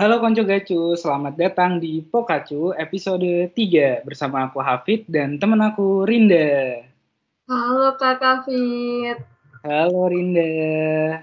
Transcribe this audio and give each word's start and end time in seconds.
Halo 0.00 0.16
Konco 0.16 0.48
Gacu, 0.48 0.96
selamat 0.96 1.36
datang 1.36 1.76
di 1.76 2.00
Pokacu 2.00 2.72
episode 2.72 3.52
3 3.52 4.00
bersama 4.00 4.48
aku 4.48 4.56
Hafid 4.64 5.04
dan 5.04 5.36
teman 5.36 5.60
aku 5.60 6.08
Rinda. 6.08 6.80
Halo 7.44 7.92
Kak 8.00 8.16
Hafid. 8.16 9.20
Halo 9.60 10.08
Rinda. 10.08 11.20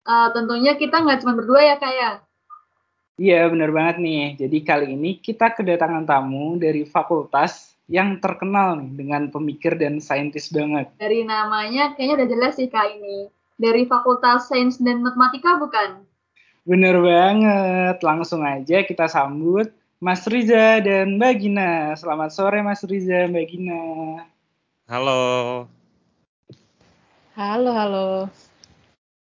Uh, 0.00 0.28
tentunya 0.32 0.80
kita 0.80 0.96
nggak 0.96 1.20
cuma 1.20 1.36
berdua 1.36 1.60
ya 1.60 1.76
Kak 1.76 1.92
ya? 1.92 2.10
Iya 3.20 3.52
bener 3.52 3.68
banget 3.68 4.00
nih, 4.00 4.40
jadi 4.40 4.58
kali 4.64 4.96
ini 4.96 5.20
kita 5.20 5.52
kedatangan 5.52 6.08
tamu 6.08 6.56
dari 6.56 6.88
fakultas 6.88 7.76
yang 7.84 8.16
terkenal 8.16 8.80
nih 8.80 8.96
dengan 8.96 9.28
pemikir 9.28 9.76
dan 9.76 10.00
saintis 10.00 10.48
banget. 10.48 10.88
Dari 10.96 11.20
namanya 11.20 11.92
kayaknya 11.92 12.24
udah 12.24 12.28
jelas 12.32 12.56
sih 12.56 12.72
Kak 12.72 12.96
ini. 12.96 13.28
Dari 13.60 13.84
Fakultas 13.84 14.48
Sains 14.48 14.80
dan 14.80 15.04
Matematika 15.04 15.60
bukan? 15.60 16.07
Bener 16.68 17.00
banget. 17.00 17.96
Langsung 18.04 18.44
aja 18.44 18.84
kita 18.84 19.08
sambut 19.08 19.72
Mas 20.04 20.20
Riza 20.28 20.84
dan 20.84 21.16
Mbak 21.16 21.34
Gina. 21.40 21.96
Selamat 21.96 22.28
sore 22.28 22.60
Mas 22.60 22.84
Riza, 22.84 23.24
Mbak 23.24 23.46
Gina. 23.48 23.82
Halo. 24.84 25.64
Halo, 27.32 27.70
halo. 27.72 28.08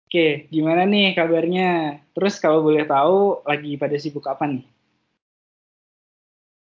Oke, 0.10 0.50
gimana 0.50 0.90
nih 0.90 1.14
kabarnya? 1.14 2.02
Terus 2.18 2.42
kalau 2.42 2.66
boleh 2.66 2.82
tahu 2.90 3.46
lagi 3.46 3.78
pada 3.78 3.94
sibuk 4.02 4.26
apa 4.26 4.50
nih? 4.50 4.66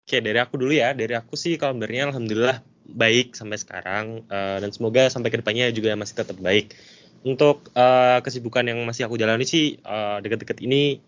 Oke, 0.07 0.23
dari 0.23 0.39
aku 0.39 0.55
dulu 0.55 0.80
ya. 0.80 0.95
Dari 0.95 1.11
aku 1.11 1.35
sih 1.35 1.59
kabarnya 1.59 2.16
alhamdulillah 2.16 2.63
baik 2.88 3.35
sampai 3.35 3.59
sekarang 3.59 4.23
uh, 4.31 4.57
dan 4.63 4.71
semoga 4.71 5.11
sampai 5.11 5.27
ke 5.27 5.43
depannya 5.43 5.69
juga 5.75 5.93
masih 5.93 6.23
tetap 6.23 6.39
baik 6.41 6.73
untuk 7.23 7.67
uh, 7.75 8.23
kesibukan 8.23 8.63
yang 8.63 8.79
masih 8.87 9.07
aku 9.07 9.19
jalani 9.19 9.43
sih 9.43 9.79
uh, 9.83 10.23
deket-deket 10.23 10.63
ini 10.63 11.03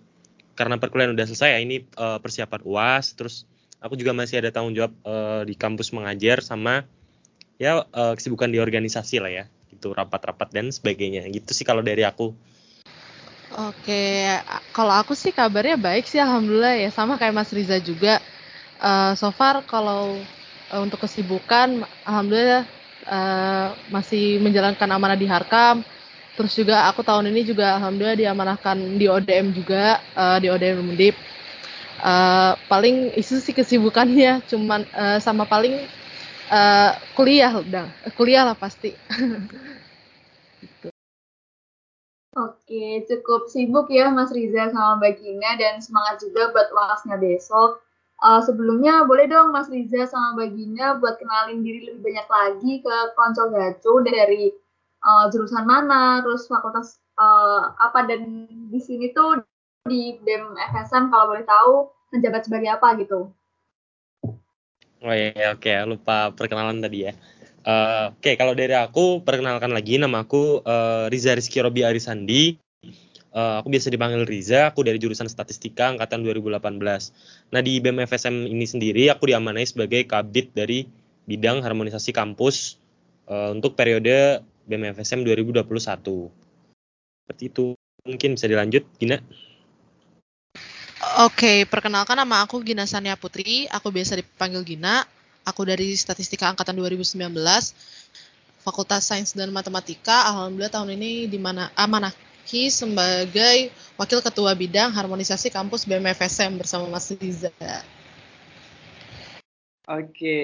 karena 0.56 0.76
perkuliahan 0.76 1.16
udah 1.16 1.26
selesai 1.28 1.56
ya 1.56 1.60
ini 1.64 1.88
uh, 1.96 2.20
persiapan 2.20 2.62
uas 2.68 3.16
terus 3.16 3.48
aku 3.80 3.96
juga 3.96 4.12
masih 4.12 4.44
ada 4.44 4.52
tanggung 4.52 4.76
jawab 4.76 4.94
uh, 5.08 5.42
di 5.48 5.56
kampus 5.56 5.96
mengajar 5.96 6.44
sama 6.44 6.84
ya 7.56 7.88
uh, 7.88 8.14
kesibukan 8.14 8.52
di 8.52 8.60
organisasi 8.60 9.24
lah 9.24 9.32
ya 9.32 9.46
gitu 9.72 9.96
rapat-rapat 9.96 10.52
dan 10.52 10.68
sebagainya 10.70 11.26
gitu 11.32 11.52
sih 11.56 11.64
kalau 11.64 11.80
dari 11.80 12.04
aku. 12.04 12.36
Oke 13.52 14.32
kalau 14.72 14.96
aku 14.96 15.16
sih 15.16 15.36
kabarnya 15.36 15.76
baik 15.76 16.08
sih 16.08 16.20
alhamdulillah 16.20 16.76
ya 16.80 16.90
sama 16.92 17.16
kayak 17.16 17.36
Mas 17.36 17.52
Riza 17.52 17.80
juga. 17.80 18.20
Uh, 18.82 19.14
so 19.16 19.30
far 19.30 19.62
kalau 19.64 20.18
uh, 20.74 20.82
untuk 20.82 21.06
kesibukan 21.06 21.86
alhamdulillah 22.04 22.66
uh, 23.08 23.78
masih 23.94 24.42
menjalankan 24.42 24.90
amanah 24.90 25.18
di 25.18 25.30
Harkam 25.30 25.86
Terus 26.42 26.58
juga 26.58 26.90
aku 26.90 27.06
tahun 27.06 27.30
ini 27.30 27.46
juga 27.46 27.78
alhamdulillah 27.78 28.18
diamanahkan 28.18 28.98
di 28.98 29.06
ODM 29.06 29.54
juga 29.54 30.02
uh, 30.18 30.42
di 30.42 30.50
ODM 30.50 30.82
Mendip. 30.82 31.14
Uh, 32.02 32.58
paling 32.66 33.14
itu 33.14 33.38
sih 33.38 33.54
kesibukannya 33.54 34.42
cuman 34.50 34.82
uh, 34.98 35.22
sama 35.22 35.46
paling 35.46 35.86
uh, 36.50 36.98
kuliah 37.14 37.62
udah 37.62 37.86
kuliah 38.18 38.42
lah 38.42 38.58
pasti. 38.58 38.98
Oke, 42.34 43.06
cukup 43.06 43.46
sibuk 43.46 43.94
ya 43.94 44.10
Mas 44.10 44.34
Riza 44.34 44.74
sama 44.74 44.98
Mbak 44.98 45.22
Gina 45.22 45.62
dan 45.62 45.78
semangat 45.78 46.26
juga 46.26 46.50
buat 46.50 46.74
uasnya 46.74 47.22
besok. 47.22 47.86
Uh, 48.18 48.42
sebelumnya 48.42 49.06
boleh 49.06 49.30
dong 49.30 49.54
Mas 49.54 49.70
Riza 49.70 50.10
sama 50.10 50.34
Mbak 50.42 50.50
Gina 50.58 50.98
buat 50.98 51.22
kenalin 51.22 51.62
diri 51.62 51.86
lebih 51.86 52.02
banyak 52.02 52.26
lagi 52.26 52.74
ke 52.82 52.96
Konco 53.14 53.46
Gacu 53.54 53.94
dari 54.02 54.50
uh, 55.06 55.26
jurusan 55.34 55.66
mana, 55.66 56.22
terus 56.22 56.46
fakultas 56.46 57.02
uh, 57.18 57.74
apa 57.78 58.06
dan 58.06 58.48
di 58.70 58.80
sini 58.82 59.12
tuh 59.14 59.42
di 59.86 60.18
BEM 60.22 60.54
FSM 60.74 61.10
kalau 61.10 61.34
boleh 61.34 61.46
tahu 61.46 61.74
menjabat 62.14 62.46
sebagai 62.46 62.70
apa 62.70 62.94
gitu. 63.02 63.34
Oh 65.02 65.10
iya, 65.10 65.58
oke, 65.58 65.66
okay. 65.66 65.82
lupa 65.90 66.30
perkenalan 66.38 66.78
tadi 66.78 67.10
ya. 67.10 67.14
Uh, 67.66 68.14
oke, 68.14 68.22
okay, 68.22 68.34
kalau 68.38 68.54
dari 68.54 68.74
aku 68.78 69.26
perkenalkan 69.26 69.74
lagi 69.74 69.98
nama 69.98 70.22
aku 70.22 70.62
uh, 70.62 71.10
Riza 71.10 71.34
Rizky 71.34 71.58
Robi 71.62 71.82
Arisandi. 71.82 72.58
Uh, 73.32 73.64
aku 73.64 73.72
biasa 73.72 73.88
dipanggil 73.88 74.28
Riza, 74.28 74.70
aku 74.70 74.84
dari 74.84 75.00
jurusan 75.00 75.26
Statistika 75.26 75.90
angkatan 75.90 76.22
2018. 76.22 76.62
Nah, 77.56 77.62
di 77.64 77.80
BEM 77.80 78.04
FSM 78.04 78.46
ini 78.46 78.68
sendiri 78.68 79.08
aku 79.08 79.32
diamanai 79.32 79.64
sebagai 79.64 80.04
kabit 80.04 80.52
dari 80.52 80.84
bidang 81.26 81.64
harmonisasi 81.64 82.12
kampus 82.12 82.76
uh, 83.32 83.56
untuk 83.56 83.80
periode 83.80 84.44
BMFSM 84.72 85.28
2021. 85.28 86.32
Seperti 87.28 87.44
itu. 87.52 87.76
Mungkin 88.08 88.40
bisa 88.40 88.48
dilanjut, 88.48 88.88
Gina. 88.98 89.20
Oke, 91.22 91.68
perkenalkan 91.68 92.16
nama 92.16 92.48
aku 92.48 92.64
Gina 92.64 92.88
Sania 92.88 93.20
Putri. 93.20 93.68
Aku 93.68 93.92
biasa 93.92 94.16
dipanggil 94.16 94.64
Gina. 94.64 95.04
Aku 95.44 95.68
dari 95.68 95.92
Statistika 96.00 96.48
Angkatan 96.48 96.80
2019. 96.80 97.20
Fakultas 98.62 99.10
Sains 99.10 99.34
dan 99.36 99.52
Matematika. 99.52 100.30
Alhamdulillah 100.32 100.72
tahun 100.72 100.96
ini 100.96 101.28
di 101.28 101.42
mana 101.42 101.74
amanahi 101.76 102.70
sebagai 102.70 103.74
Wakil 103.98 104.22
Ketua 104.22 104.54
Bidang 104.54 104.94
Harmonisasi 104.94 105.50
Kampus 105.50 105.84
BMFSM 105.90 106.62
bersama 106.62 106.88
Mas 106.88 107.10
Riza. 107.12 107.52
Oke, 109.90 110.38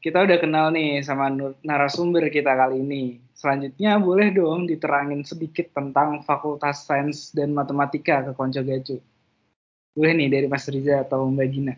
kita 0.00 0.24
udah 0.24 0.38
kenal 0.40 0.72
nih 0.72 1.04
sama 1.04 1.30
narasumber 1.60 2.32
kita 2.32 2.56
kali 2.56 2.80
ini. 2.80 3.22
Selanjutnya 3.34 3.98
boleh 3.98 4.30
dong 4.30 4.70
diterangin 4.70 5.26
sedikit 5.26 5.74
tentang 5.74 6.22
Fakultas 6.22 6.86
Sains 6.86 7.34
dan 7.34 7.50
Matematika 7.50 8.22
ke 8.22 8.30
Konco 8.30 8.62
Gacu. 8.62 9.02
Boleh 9.94 10.12
nih 10.14 10.28
dari 10.30 10.46
Mas 10.46 10.70
Riza 10.70 11.02
atau 11.02 11.26
Mbak 11.26 11.48
Gina. 11.50 11.74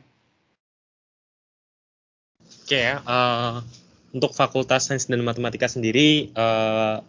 Oke 2.47 2.79
ya, 2.79 3.01
uh, 3.03 3.65
untuk 4.13 4.37
Fakultas 4.37 4.85
Sains 4.85 5.09
dan 5.09 5.25
Matematika 5.25 5.67
sendiri, 5.67 6.29
uh, 6.37 7.01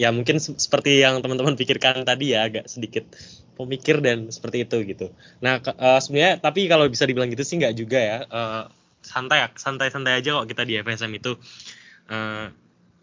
ya 0.00 0.08
mungkin 0.10 0.40
seperti 0.40 1.04
yang 1.04 1.20
teman-teman 1.20 1.54
pikirkan 1.54 2.02
tadi 2.02 2.32
ya, 2.32 2.48
agak 2.48 2.66
sedikit 2.66 3.06
pemikir 3.54 4.02
dan 4.02 4.32
seperti 4.32 4.66
itu 4.66 4.82
gitu. 4.88 5.06
Nah 5.44 5.62
uh, 5.62 6.00
sebenarnya 6.02 6.42
tapi 6.42 6.66
kalau 6.66 6.90
bisa 6.90 7.06
dibilang 7.06 7.30
gitu 7.30 7.44
sih 7.46 7.60
nggak 7.60 7.76
juga 7.76 7.98
ya. 8.00 8.18
Uh, 8.26 8.64
santai 9.04 9.46
santai-santai 9.52 10.16
aja 10.16 10.42
kok 10.42 10.48
kita 10.48 10.64
di 10.64 10.80
FSM 10.80 11.12
itu. 11.12 11.36
Uh, 12.08 12.50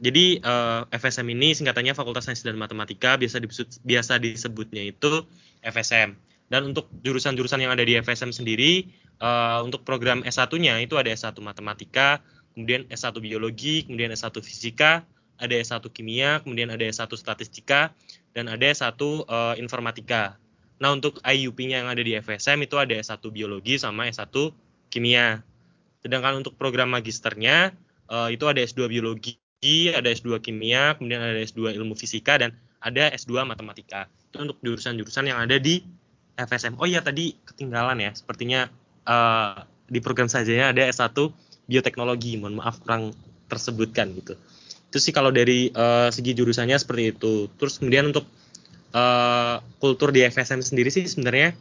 jadi 0.01 0.41
uh, 0.41 0.89
FSM 0.89 1.29
ini 1.29 1.53
singkatannya 1.53 1.93
Fakultas 1.93 2.25
Sains 2.25 2.41
dan 2.41 2.57
Matematika 2.57 3.21
biasa 3.21 3.37
disebut 3.37 3.85
biasa 3.85 4.17
disebutnya 4.17 4.81
itu 4.89 5.29
FSM. 5.61 6.17
Dan 6.49 6.73
untuk 6.73 6.89
jurusan-jurusan 7.05 7.61
yang 7.61 7.71
ada 7.71 7.85
di 7.85 7.95
FSM 8.01 8.33
sendiri 8.33 8.89
uh, 9.21 9.61
untuk 9.61 9.85
program 9.85 10.25
S1-nya 10.25 10.81
itu 10.83 10.97
ada 10.97 11.07
S1 11.07 11.37
Matematika, 11.39 12.19
kemudian 12.57 12.89
S1 12.91 13.15
Biologi, 13.23 13.87
kemudian 13.87 14.11
S1 14.11 14.35
Fisika, 14.43 15.05
ada 15.39 15.55
S1 15.55 15.85
Kimia, 15.93 16.43
kemudian 16.43 16.73
ada 16.73 16.83
S1 16.83 17.07
Statistika, 17.15 17.95
dan 18.35 18.51
ada 18.51 18.67
S1 18.67 18.99
uh, 18.99 19.55
Informatika. 19.55 20.35
Nah, 20.81 20.97
untuk 20.97 21.21
IUP-nya 21.21 21.85
yang 21.85 21.89
ada 21.93 22.01
di 22.01 22.17
FSM 22.17 22.65
itu 22.65 22.75
ada 22.75 22.97
S1 22.97 23.21
biologi 23.29 23.77
sama 23.77 24.09
S1 24.09 24.33
kimia. 24.89 25.45
Sedangkan 26.01 26.41
untuk 26.41 26.57
program 26.57 26.89
magisternya 26.89 27.77
uh, 28.09 28.33
itu 28.33 28.49
ada 28.49 28.59
S2 28.65 28.89
biologi, 28.89 29.37
ada 29.93 30.09
S2 30.09 30.41
kimia, 30.41 30.97
kemudian 30.97 31.21
ada 31.21 31.37
S2 31.37 31.77
ilmu 31.77 31.93
fisika 31.93 32.41
dan 32.41 32.57
ada 32.81 33.13
S2 33.13 33.45
matematika. 33.45 34.09
Itu 34.33 34.41
untuk 34.41 34.57
jurusan-jurusan 34.65 35.29
yang 35.29 35.37
ada 35.37 35.61
di 35.61 35.85
FSM. 36.33 36.81
Oh 36.81 36.89
iya 36.89 37.05
tadi 37.05 37.37
ketinggalan 37.45 38.01
ya, 38.01 38.09
sepertinya 38.17 38.65
uh, 39.05 39.61
di 39.85 40.01
program 40.01 40.25
sajanya 40.25 40.73
ada 40.73 40.89
S1 40.89 41.13
bioteknologi. 41.69 42.41
Mohon 42.41 42.65
maaf 42.65 42.81
kurang 42.81 43.13
tersebutkan 43.45 44.09
gitu. 44.17 44.33
Itu 44.89 44.97
sih 44.97 45.13
kalau 45.13 45.29
dari 45.29 45.69
uh, 45.69 46.09
segi 46.09 46.33
jurusannya 46.33 46.81
seperti 46.81 47.13
itu. 47.13 47.45
Terus 47.61 47.77
kemudian 47.77 48.09
untuk 48.09 48.25
uh, 48.97 49.61
kultur 49.77 50.09
di 50.09 50.25
FSM 50.25 50.65
sendiri 50.65 50.89
sih 50.89 51.05
sebenarnya 51.05 51.53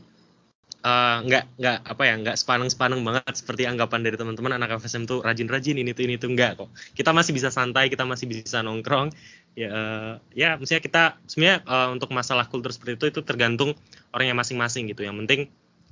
uh, 0.84 1.16
nggak 1.24 1.44
nggak 1.60 1.78
apa 1.84 2.02
ya 2.04 2.14
nggak 2.20 2.36
sepaneng 2.36 2.68
sepaneng 2.72 3.00
banget 3.04 3.34
seperti 3.36 3.68
anggapan 3.68 4.00
dari 4.04 4.16
teman-teman 4.16 4.56
anak 4.56 4.80
FSM 4.80 5.04
tuh 5.04 5.20
rajin-rajin 5.20 5.76
ini 5.76 5.92
tuh 5.92 6.04
ini 6.08 6.16
tuh 6.16 6.32
enggak 6.32 6.60
kok. 6.60 6.68
Kita 6.96 7.12
masih 7.12 7.32
bisa 7.36 7.52
santai 7.52 7.92
kita 7.92 8.04
masih 8.08 8.26
bisa 8.28 8.64
nongkrong. 8.64 9.12
Ya 9.58 9.68
uh, 9.68 10.12
ya 10.32 10.56
maksudnya 10.56 10.82
kita 10.82 11.02
sebenarnya 11.26 11.66
uh, 11.66 11.88
untuk 11.92 12.14
masalah 12.14 12.46
kultur 12.48 12.70
seperti 12.72 12.96
itu 12.96 13.06
itu 13.18 13.20
tergantung 13.26 13.76
orangnya 14.14 14.36
masing-masing 14.38 14.88
gitu. 14.88 15.04
Yang 15.04 15.16
penting 15.26 15.40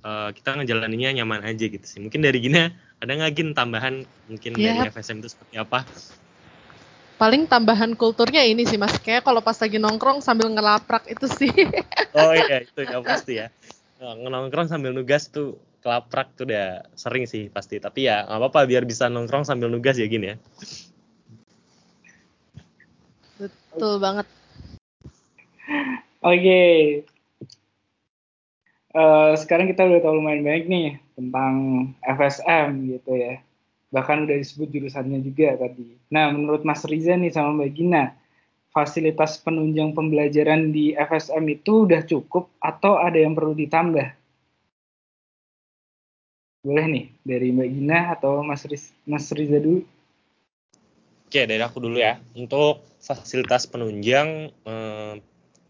uh, 0.07 0.31
kita 0.33 0.57
ngejalaninnya 0.57 1.23
nyaman 1.23 1.45
aja 1.45 1.65
gitu 1.69 1.85
sih. 1.85 1.99
Mungkin 2.01 2.25
dari 2.25 2.39
gini 2.41 2.71
ada 2.99 3.11
nggak 3.11 3.33
gin 3.35 3.49
tambahan 3.53 4.07
mungkin 4.27 4.51
yeah. 4.57 4.83
dari 4.83 4.91
FSM 4.95 5.21
itu 5.21 5.29
seperti 5.37 5.55
apa? 5.61 5.85
Paling 7.19 7.51
tambahan 7.51 7.99
kulturnya 7.99 8.47
ini 8.47 8.63
sih 8.63 8.79
mas. 8.79 8.95
Kayak 9.03 9.27
kalau 9.27 9.43
pas 9.43 9.59
lagi 9.59 9.83
nongkrong 9.83 10.23
sambil 10.23 10.55
ngelaprak 10.55 11.11
itu 11.11 11.27
sih. 11.27 11.51
Oh 12.15 12.31
iya 12.31 12.63
itu 12.63 12.79
ya 12.87 13.03
pasti 13.03 13.43
ya 13.43 13.51
nongkrong 13.99 14.71
sambil 14.71 14.95
nugas 14.95 15.31
tuh 15.31 15.59
kelaprak 15.83 16.35
tuh 16.35 16.47
udah 16.47 16.87
sering 16.99 17.27
sih 17.27 17.51
pasti 17.51 17.79
tapi 17.79 18.07
ya 18.07 18.27
nggak 18.27 18.39
apa-apa 18.39 18.67
biar 18.67 18.83
bisa 18.87 19.11
nongkrong 19.11 19.47
sambil 19.47 19.71
nugas 19.71 19.99
ya 19.99 20.07
gini 20.07 20.35
ya 20.35 20.37
betul 23.39 23.99
banget 24.03 24.27
oke 26.23 26.35
okay. 26.35 27.03
uh, 28.95 29.35
sekarang 29.39 29.71
kita 29.71 29.87
udah 29.87 30.01
tahu 30.03 30.19
lumayan 30.19 30.43
banyak 30.43 30.67
nih 30.67 30.89
tentang 31.19 31.55
FSM 32.07 32.95
gitu 32.95 33.19
ya. 33.19 33.43
Bahkan 33.91 34.31
udah 34.31 34.37
disebut 34.39 34.71
jurusannya 34.71 35.19
juga 35.27 35.59
tadi. 35.59 35.99
Nah, 36.15 36.31
menurut 36.31 36.63
Mas 36.63 36.87
Riza 36.87 37.19
nih 37.19 37.35
sama 37.35 37.59
Mbak 37.59 37.71
Gina, 37.75 38.15
fasilitas 38.79 39.43
penunjang 39.43 39.91
pembelajaran 39.91 40.71
di 40.71 40.95
FSM 40.95 41.43
itu 41.51 41.83
udah 41.91 42.07
cukup 42.07 42.47
atau 42.63 43.03
ada 43.03 43.19
yang 43.19 43.35
perlu 43.35 43.59
ditambah? 43.59 44.15
Boleh 46.63 46.87
nih, 46.87 47.07
dari 47.27 47.51
Mbak 47.51 47.69
Gina 47.75 48.01
atau 48.15 48.47
Mas, 48.47 48.63
Riz, 48.71 48.95
Mas 49.03 49.27
Riza 49.35 49.59
dulu? 49.59 49.83
Oke, 51.27 51.43
dari 51.43 51.59
aku 51.59 51.83
dulu 51.83 51.99
ya. 51.99 52.23
Untuk 52.39 52.87
fasilitas 53.03 53.67
penunjang 53.67 54.55
eh, 54.55 55.15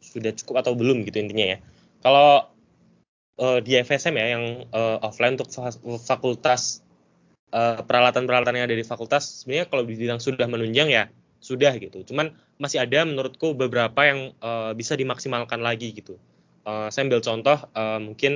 sudah 0.05 0.33
cukup 0.37 0.61
atau 0.61 0.77
belum 0.77 1.09
gitu 1.09 1.25
intinya 1.25 1.57
ya. 1.57 1.59
Kalau 2.05 2.45
eh, 3.41 3.59
di 3.65 3.73
FSM 3.81 4.15
ya 4.21 4.27
yang 4.37 4.45
eh, 4.69 4.97
offline 5.01 5.41
untuk 5.41 5.49
fakultas 6.05 6.85
eh, 7.57 7.81
peralatan-peralatan 7.81 8.53
yang 8.53 8.67
ada 8.69 8.77
di 8.77 8.85
fakultas 8.85 9.45
sebenarnya 9.45 9.67
kalau 9.73 9.83
dibilang 9.89 10.21
sudah 10.21 10.45
menunjang 10.45 10.93
ya 10.93 11.09
sudah 11.39 11.75
gitu. 11.79 12.03
Cuman 12.07 12.35
masih 12.59 12.83
ada 12.83 13.07
menurutku 13.07 13.55
beberapa 13.55 14.01
yang 14.07 14.35
eh, 14.39 14.73
bisa 14.75 14.99
dimaksimalkan 14.99 15.63
lagi 15.63 15.95
gitu. 15.95 16.19
Eh, 16.67 16.89
saya 16.91 17.07
ambil 17.07 17.23
contoh 17.23 17.59
eh, 17.75 18.01
mungkin 18.03 18.33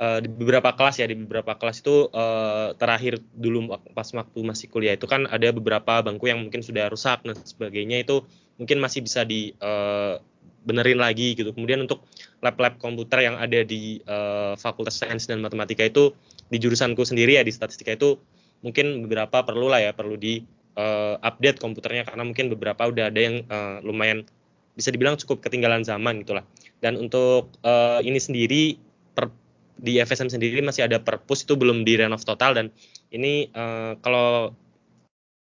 uh, 0.00 0.18
di 0.24 0.28
beberapa 0.32 0.72
kelas 0.72 1.04
ya 1.04 1.06
di 1.06 1.14
beberapa 1.14 1.54
kelas 1.54 1.84
itu 1.84 2.08
uh, 2.10 2.72
terakhir 2.74 3.20
dulu 3.36 3.76
pas 3.92 4.08
waktu 4.08 4.40
masih 4.40 4.66
kuliah 4.72 4.96
itu 4.96 5.04
kan 5.04 5.28
ada 5.28 5.52
beberapa 5.52 6.00
bangku 6.00 6.26
yang 6.26 6.40
mungkin 6.40 6.64
sudah 6.64 6.88
rusak 6.88 7.20
dan 7.22 7.36
sebagainya 7.36 8.02
itu 8.02 8.24
mungkin 8.56 8.80
masih 8.80 9.04
bisa 9.04 9.28
di 9.28 9.52
uh, 9.60 10.18
benerin 10.60 11.00
lagi 11.00 11.32
gitu. 11.32 11.56
Kemudian 11.56 11.84
untuk 11.84 12.04
lab-lab 12.44 12.76
komputer 12.76 13.24
yang 13.24 13.36
ada 13.40 13.64
di 13.64 14.00
uh, 14.04 14.56
Fakultas 14.60 15.00
Sains 15.00 15.24
dan 15.24 15.40
Matematika 15.40 15.84
itu 15.84 16.12
di 16.52 16.60
jurusanku 16.60 17.00
sendiri 17.04 17.40
ya 17.40 17.42
di 17.44 17.52
statistika 17.52 17.96
itu 17.96 18.20
mungkin 18.60 19.08
beberapa 19.08 19.40
perlu 19.40 19.72
lah 19.72 19.80
ya 19.80 19.92
perlu 19.96 20.20
di 20.20 20.44
uh, 20.76 21.16
update 21.22 21.58
komputernya 21.58 22.06
karena 22.06 22.22
mungkin 22.26 22.52
beberapa 22.52 22.86
udah 22.86 23.10
ada 23.10 23.20
yang 23.20 23.42
uh, 23.46 23.78
lumayan 23.82 24.26
bisa 24.74 24.94
dibilang 24.94 25.18
cukup 25.18 25.42
ketinggalan 25.42 25.82
zaman 25.82 26.22
gitulah. 26.22 26.46
Dan 26.80 26.96
untuk 26.96 27.52
uh, 27.66 28.00
ini 28.00 28.16
sendiri 28.16 28.78
per, 29.12 29.28
di 29.76 29.98
FSM 30.00 30.30
sendiri 30.30 30.60
masih 30.62 30.86
ada 30.86 31.00
perpus 31.02 31.44
itu 31.44 31.56
belum 31.58 31.82
direnov 31.82 32.22
total 32.22 32.56
dan 32.56 32.66
ini 33.10 33.50
uh, 33.52 33.98
kalau 34.00 34.54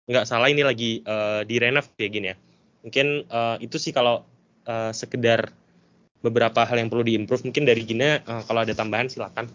nggak 0.09 0.25
salah 0.25 0.49
ini 0.49 0.65
lagi 0.65 1.05
uh, 1.05 1.45
direnov 1.45 1.89
ya 2.01 2.09
gini 2.09 2.33
ya. 2.33 2.37
Mungkin 2.87 3.29
uh, 3.29 3.57
itu 3.61 3.77
sih 3.77 3.93
kalau 3.93 4.25
uh, 4.65 4.93
sekedar 4.95 5.53
beberapa 6.25 6.65
hal 6.67 6.81
yang 6.81 6.91
perlu 6.91 7.07
diimprove 7.07 7.47
mungkin 7.47 7.69
dari 7.69 7.85
Gina 7.85 8.25
uh, 8.25 8.43
kalau 8.49 8.65
ada 8.65 8.75
tambahan 8.75 9.07
silakan. 9.13 9.47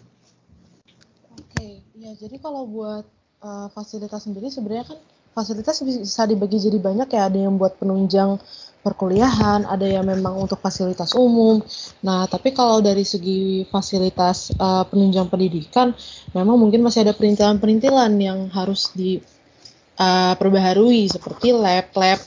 Oke, 1.34 1.82
ya 1.98 2.14
jadi 2.14 2.36
kalau 2.38 2.64
buat 2.70 3.04
uh, 3.42 3.68
fasilitas 3.74 4.24
sendiri 4.24 4.48
sebenarnya 4.48 4.94
kan 4.94 4.98
fasilitas 5.34 5.82
bisa 5.82 6.22
dibagi 6.30 6.62
jadi 6.62 6.78
banyak 6.78 7.10
ya 7.10 7.26
ada 7.26 7.36
yang 7.36 7.58
buat 7.58 7.74
penunjang 7.76 8.38
perkuliahan, 8.84 9.64
ada 9.64 9.88
yang 9.88 10.04
memang 10.04 10.36
untuk 10.36 10.60
fasilitas 10.60 11.16
umum. 11.16 11.64
Nah, 12.04 12.28
tapi 12.28 12.52
kalau 12.52 12.84
dari 12.84 13.00
segi 13.00 13.64
fasilitas 13.72 14.52
uh, 14.60 14.84
penunjang 14.84 15.32
pendidikan, 15.32 15.96
memang 16.36 16.60
mungkin 16.60 16.84
masih 16.84 17.08
ada 17.08 17.16
perintilan-perintilan 17.16 18.12
yang 18.20 18.52
harus 18.52 18.92
diperbaharui 18.92 21.08
uh, 21.08 21.12
seperti 21.16 21.56
lab-lab. 21.56 22.20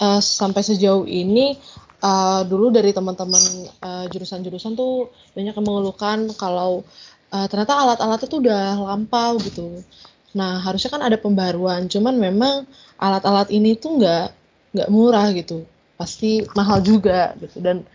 Uh, 0.00 0.24
sampai 0.24 0.64
sejauh 0.64 1.04
ini, 1.04 1.60
uh, 2.00 2.40
dulu 2.48 2.72
dari 2.72 2.96
teman-teman 2.96 3.68
uh, 3.84 4.08
jurusan-jurusan 4.08 4.72
tuh 4.72 5.12
banyak 5.36 5.52
yang 5.52 5.66
mengeluhkan 5.68 6.32
kalau 6.40 6.80
uh, 7.28 7.44
ternyata 7.52 7.76
alat-alat 7.76 8.24
itu 8.24 8.40
udah 8.40 8.80
lampau 8.80 9.36
gitu. 9.44 9.84
Nah, 10.34 10.60
harusnya 10.62 10.90
kan 10.90 11.02
ada 11.06 11.14
pembaruan, 11.14 11.86
cuman 11.86 12.18
memang 12.18 12.66
alat-alat 12.98 13.50
ini 13.54 13.78
tuh 13.78 14.02
nggak 14.02 14.26
nggak 14.74 14.90
murah 14.90 15.30
gitu 15.30 15.62
pasti 15.94 16.42
mahal 16.58 16.82
juga 16.82 17.38
gitu 17.38 17.62
dan 17.62 17.86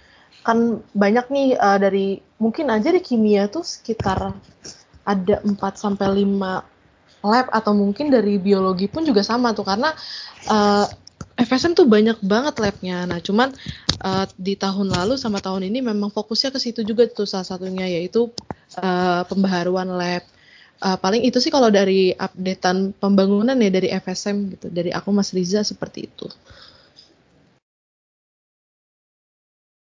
kan 0.47 0.79
banyak 0.95 1.27
nih 1.27 1.47
uh, 1.59 1.75
dari 1.75 2.23
mungkin 2.39 2.71
aja 2.71 2.95
di 2.95 3.03
kimia 3.03 3.51
tuh 3.51 3.67
sekitar 3.67 4.31
ada 5.03 5.35
4 5.43 5.59
sampai 5.75 6.23
5 6.23 7.27
lab 7.27 7.47
atau 7.51 7.75
mungkin 7.75 8.07
dari 8.07 8.39
biologi 8.39 8.87
pun 8.87 9.03
juga 9.03 9.19
sama 9.19 9.51
tuh 9.51 9.67
karena 9.67 9.91
uh, 10.47 10.87
eh, 11.35 11.43
FSM 11.43 11.75
tuh 11.75 11.87
banyak 11.87 12.23
banget 12.23 12.55
labnya. 12.63 13.03
Nah, 13.03 13.19
cuman 13.19 13.51
uh, 14.03 14.23
di 14.39 14.55
tahun 14.55 14.91
lalu 14.91 15.19
sama 15.19 15.43
tahun 15.43 15.67
ini 15.67 15.83
memang 15.83 16.11
fokusnya 16.15 16.55
ke 16.55 16.59
situ 16.59 16.83
juga 16.87 17.07
tuh 17.11 17.27
salah 17.27 17.43
satunya 17.43 17.87
yaitu 17.87 18.31
uh, 18.79 19.23
pembaharuan 19.27 19.91
lab. 19.91 20.23
Uh, 20.79 20.95
paling 20.95 21.27
itu 21.27 21.43
sih 21.43 21.51
kalau 21.51 21.67
dari 21.67 22.15
updatean 22.15 22.95
pembangunan 22.95 23.59
ya 23.59 23.67
dari 23.67 23.91
FSM 23.91 24.55
gitu. 24.55 24.67
Dari 24.71 24.95
aku 24.95 25.11
Mas 25.11 25.35
Riza 25.35 25.59
seperti 25.59 26.07
itu. 26.07 26.31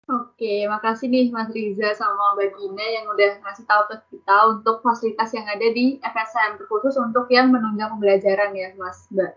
Oke, 0.07 0.63
makasih 0.71 1.11
nih 1.11 1.35
Mas 1.35 1.51
Riza 1.51 1.91
sama 1.99 2.39
Mbak 2.39 2.55
Gina 2.55 2.87
yang 2.87 3.11
udah 3.11 3.43
ngasih 3.43 3.67
tahu 3.67 3.83
ke 3.91 3.97
kita 4.15 4.37
untuk 4.55 4.79
fasilitas 4.79 5.35
yang 5.35 5.51
ada 5.51 5.67
di 5.75 5.99
FSM, 5.99 6.63
terkhusus 6.63 6.95
untuk 6.95 7.27
yang 7.29 7.51
menunjang 7.51 7.91
pembelajaran 7.91 8.55
ya 8.55 8.71
Mas 8.79 9.11
Mbak. 9.11 9.35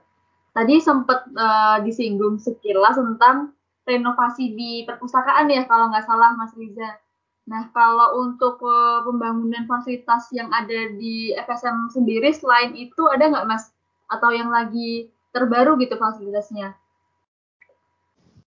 Tadi 0.53 0.75
sempat 0.77 1.25
uh, 1.33 1.81
disinggung 1.81 2.37
sekilas 2.37 3.01
tentang 3.01 3.57
renovasi 3.81 4.53
di 4.53 4.85
perpustakaan 4.85 5.49
ya 5.49 5.65
kalau 5.65 5.89
nggak 5.89 6.05
salah 6.05 6.37
Mas 6.37 6.53
Riza. 6.53 7.01
Nah, 7.49 7.73
kalau 7.73 8.29
untuk 8.29 8.61
uh, 8.61 9.01
pembangunan 9.01 9.65
fasilitas 9.65 10.29
yang 10.29 10.53
ada 10.53 10.93
di 10.93 11.33
FSM 11.33 11.89
sendiri, 11.89 12.29
selain 12.29 12.77
itu 12.77 13.09
ada 13.09 13.25
nggak 13.25 13.49
Mas? 13.49 13.73
Atau 14.05 14.29
yang 14.29 14.53
lagi 14.53 15.09
terbaru 15.33 15.73
gitu 15.81 15.97
fasilitasnya? 15.97 16.77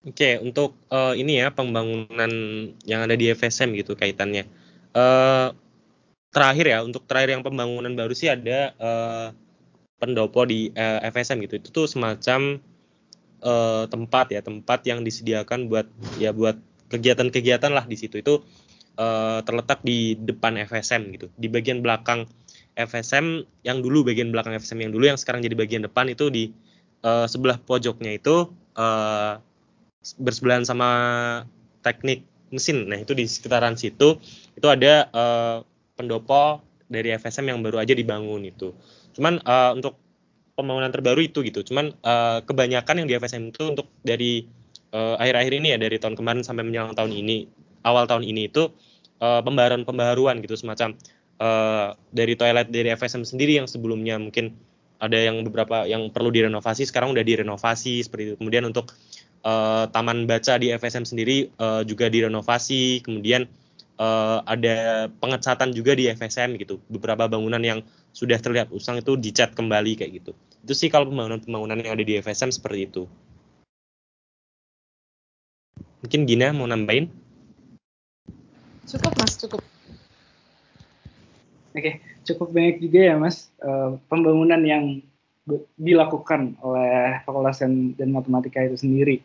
Oke, 0.07 0.39
untuk 0.39 0.79
uh, 0.91 1.15
ini 1.19 1.43
ya 1.43 1.51
pembangunan 1.51 2.31
yang 2.87 3.03
ada 3.03 3.19
di 3.19 3.31
FSM 3.35 3.75
gitu 3.75 3.99
kaitannya. 3.99 4.47
Uh, 4.95 5.51
terakhir 6.31 6.71
ya, 6.71 6.79
untuk 6.87 7.03
terakhir 7.07 7.39
yang 7.39 7.43
pembangunan 7.43 7.95
baru 7.99 8.15
sih 8.15 8.31
ada 8.31 8.75
uh, 8.79 9.29
pendopo 9.99 10.47
di 10.47 10.71
uh, 10.75 11.03
FSM 11.11 11.43
gitu. 11.47 11.59
Itu 11.59 11.69
tuh 11.71 11.87
semacam 11.91 12.59
uh, 13.43 13.87
tempat 13.91 14.31
ya, 14.31 14.43
tempat 14.43 14.87
yang 14.87 15.03
disediakan 15.03 15.67
buat 15.67 15.87
ya 16.23 16.31
buat 16.35 16.59
kegiatan-kegiatan 16.91 17.71
lah 17.71 17.87
di 17.87 17.95
situ. 17.95 18.19
Itu 18.19 18.43
uh, 18.97 19.41
terletak 19.45 19.81
di 19.85 20.19
depan 20.19 20.59
FSM 20.59 21.13
gitu, 21.17 21.27
di 21.39 21.49
bagian 21.49 21.81
belakang 21.81 22.29
FSM 22.73 23.45
yang 23.69 23.85
dulu 23.85 24.09
bagian 24.09 24.33
belakang 24.33 24.57
FSM 24.57 24.89
yang 24.89 24.93
dulu 24.93 25.05
yang 25.05 25.21
sekarang 25.21 25.45
jadi 25.45 25.53
bagian 25.53 25.85
depan 25.85 26.09
itu 26.09 26.33
di 26.33 26.53
uh, 27.05 27.29
sebelah 27.29 27.61
pojoknya 27.61 28.17
itu 28.17 28.49
uh, 28.81 29.37
bersebelahan 30.19 30.65
sama 30.65 30.89
teknik 31.85 32.25
mesin. 32.53 32.89
Nah, 32.89 33.01
itu 33.01 33.13
di 33.13 33.29
sekitaran 33.29 33.77
situ 33.77 34.17
itu 34.57 34.67
ada 34.69 35.09
uh, 35.13 35.57
pendopo 35.97 36.65
dari 36.89 37.13
FSM 37.17 37.53
yang 37.53 37.59
baru 37.61 37.81
aja 37.81 37.93
dibangun 37.97 38.45
itu. 38.45 38.73
Cuman 39.17 39.41
uh, 39.45 39.77
untuk 39.77 39.97
pembangunan 40.57 40.93
terbaru 40.93 41.25
itu 41.25 41.41
gitu. 41.45 41.65
Cuman 41.65 41.97
uh, 42.05 42.45
kebanyakan 42.45 43.05
yang 43.05 43.09
di 43.09 43.15
FSM 43.17 43.53
itu 43.53 43.63
untuk 43.73 43.89
dari 44.05 44.45
akhir-akhir 44.93 45.53
uh, 45.57 45.59
ini 45.65 45.69
ya 45.73 45.79
dari 45.81 45.97
tahun 45.97 46.21
kemarin 46.21 46.45
sampai 46.45 46.69
menjelang 46.69 46.93
tahun 46.93 47.17
ini, 47.17 47.49
awal 47.81 48.05
tahun 48.05 48.29
ini 48.29 48.53
itu 48.53 48.69
uh, 49.23 49.41
pembaharuan-pembaharuan 49.47 50.43
gitu 50.43 50.59
semacam 50.59 50.99
uh, 51.39 51.95
dari 52.11 52.35
toilet 52.35 52.69
dari 52.75 52.91
FSM 52.93 53.23
sendiri 53.23 53.63
yang 53.63 53.71
sebelumnya 53.71 54.19
mungkin 54.19 54.59
ada 55.03 55.19
yang 55.19 55.43
beberapa 55.43 55.83
yang 55.87 56.11
perlu 56.15 56.31
direnovasi 56.31 56.87
sekarang 56.87 57.11
udah 57.11 57.27
direnovasi 57.27 58.07
seperti 58.07 58.23
itu. 58.33 58.35
Kemudian 58.39 58.63
untuk 58.71 58.95
uh, 59.43 59.91
taman 59.91 60.31
baca 60.31 60.55
di 60.63 60.71
FSM 60.71 61.03
sendiri 61.03 61.51
uh, 61.59 61.83
juga 61.83 62.07
direnovasi, 62.07 63.03
kemudian 63.03 63.51
uh, 63.99 64.47
ada 64.47 65.11
pengecatan 65.19 65.75
juga 65.75 65.99
di 65.99 66.07
FSM 66.07 66.55
gitu. 66.55 66.79
Beberapa 66.87 67.27
bangunan 67.27 67.59
yang 67.59 67.83
sudah 68.15 68.39
terlihat 68.39 68.71
usang 68.71 69.03
itu 69.03 69.19
dicat 69.19 69.59
kembali 69.59 69.99
kayak 69.99 70.23
gitu. 70.23 70.33
Itu 70.63 70.73
sih 70.79 70.87
kalau 70.87 71.11
pembangunan-pembangunan 71.11 71.83
yang 71.83 71.91
ada 71.99 72.05
di 72.07 72.23
FSM 72.23 72.55
seperti 72.55 72.87
itu. 72.87 73.03
Mungkin 76.07 76.31
Gina 76.31 76.55
mau 76.55 76.71
nambahin? 76.71 77.22
Cukup 78.87 79.13
Mas, 79.19 79.39
cukup. 79.39 79.63
Oke, 81.73 82.05
cukup 82.29 82.49
banyak 82.53 82.77
juga 82.85 83.01
ya 83.01 83.15
Mas 83.17 83.49
uh, 83.65 83.97
pembangunan 84.13 84.61
yang 84.61 85.01
dilakukan 85.75 86.55
oleh 86.63 87.19
Fakultas 87.27 87.65
dan 87.65 88.09
Matematika 88.15 88.63
itu 88.63 88.79
sendiri. 88.79 89.19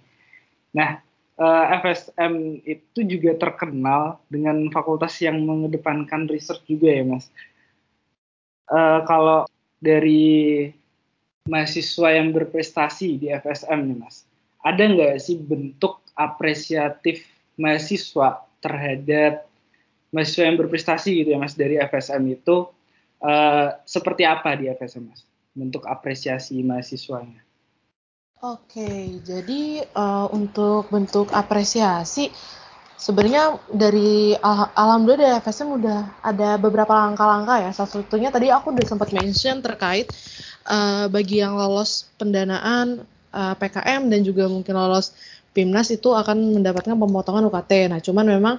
Nah, 0.73 0.97
uh, 1.37 1.65
eh, 1.69 1.77
FSM 1.77 2.33
itu 2.65 2.99
juga 3.05 3.37
terkenal 3.37 4.17
dengan 4.25 4.57
fakultas 4.73 5.13
yang 5.21 5.37
mengedepankan 5.45 6.25
research 6.25 6.65
juga 6.65 6.89
ya, 6.89 7.03
Mas. 7.05 7.29
Uh, 8.67 9.05
kalau 9.05 9.45
dari 9.77 10.67
mahasiswa 11.47 12.09
yang 12.11 12.35
berprestasi 12.35 13.21
di 13.21 13.27
FSM 13.31 13.79
nih, 13.93 13.97
Mas, 14.01 14.25
ada 14.65 14.83
nggak 14.83 15.21
sih 15.21 15.37
bentuk 15.39 16.01
apresiatif 16.17 17.23
mahasiswa 17.55 18.43
terhadap 18.59 19.46
mahasiswa 20.17 20.49
yang 20.49 20.57
berprestasi 20.57 21.21
gitu 21.21 21.29
ya 21.29 21.37
Mas 21.37 21.53
dari 21.53 21.77
FSM 21.77 22.25
itu 22.33 22.65
uh, 23.21 23.69
seperti 23.85 24.25
apa 24.25 24.57
di 24.57 24.73
FSM 24.73 25.05
Mas? 25.05 25.21
Bentuk 25.53 25.85
apresiasi 25.85 26.57
mahasiswanya. 26.65 27.45
Oke, 28.41 29.17
jadi 29.25 29.85
uh, 29.97 30.29
untuk 30.33 30.89
bentuk 30.93 31.33
apresiasi 31.33 32.29
sebenarnya 32.97 33.61
dari 33.69 34.33
al 34.37 34.73
alhamdulillah 34.73 35.41
dari 35.41 35.41
FSM 35.41 35.69
udah 35.73 35.99
ada 36.21 36.57
beberapa 36.57 36.93
langkah-langkah 36.93 37.65
ya. 37.65 37.69
Salah 37.73 38.01
satunya 38.01 38.33
tadi 38.33 38.49
aku 38.49 38.73
udah 38.73 38.85
sempat 38.85 39.09
mention 39.13 39.61
terkait 39.61 40.09
uh, 40.69 41.09
bagi 41.09 41.41
yang 41.41 41.57
lolos 41.57 42.09
pendanaan 42.17 43.05
uh, 43.33 43.53
PKM 43.57 44.09
dan 44.09 44.21
juga 44.25 44.49
mungkin 44.49 44.73
lolos 44.73 45.13
PIMNAS 45.57 45.97
itu 45.97 46.13
akan 46.13 46.61
mendapatkan 46.61 46.93
pemotongan 46.93 47.49
UKT. 47.49 47.89
Nah, 47.89 47.97
cuman 47.97 48.25
memang 48.29 48.55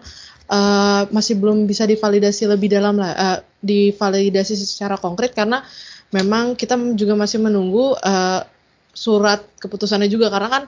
uh, 0.51 1.07
masih 1.15 1.39
belum 1.39 1.71
bisa 1.71 1.87
divalidasi 1.87 2.51
lebih 2.51 2.75
dalam 2.75 2.99
lah, 2.99 3.15
uh, 3.15 3.39
divalidasi 3.63 4.59
secara 4.59 4.99
konkret 4.99 5.31
karena 5.31 5.63
memang 6.11 6.59
kita 6.59 6.75
juga 6.99 7.15
masih 7.15 7.39
menunggu 7.39 7.95
uh, 7.95 8.43
surat 8.91 9.47
keputusannya 9.63 10.11
juga 10.11 10.27
karena 10.27 10.49
kan 10.51 10.63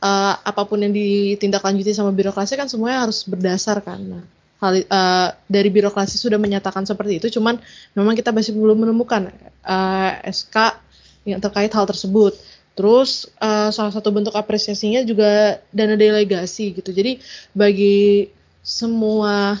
uh, 0.00 0.34
apa 0.40 0.62
pun 0.64 0.80
yang 0.80 0.94
ditindaklanjuti 0.94 1.92
sama 1.92 2.16
birokrasi 2.16 2.56
kan 2.56 2.72
semuanya 2.72 3.04
harus 3.04 3.28
berdasar 3.28 3.84
kan. 3.84 4.24
Uh, 4.64 5.28
dari 5.44 5.68
birokrasi 5.68 6.16
sudah 6.16 6.40
menyatakan 6.40 6.88
seperti 6.88 7.20
itu, 7.20 7.36
cuman 7.36 7.60
memang 7.92 8.16
kita 8.16 8.32
masih 8.32 8.56
belum 8.56 8.88
menemukan 8.88 9.28
uh, 9.60 10.10
SK 10.24 10.80
yang 11.28 11.36
terkait 11.36 11.68
hal 11.68 11.84
tersebut. 11.84 12.32
Terus 12.74 13.30
uh, 13.38 13.70
salah 13.70 13.94
satu 13.94 14.10
bentuk 14.10 14.34
apresiasinya 14.34 15.06
juga 15.06 15.62
dana 15.70 15.94
delegasi 15.94 16.74
gitu. 16.74 16.90
Jadi 16.90 17.22
bagi 17.54 18.28
semua 18.66 19.54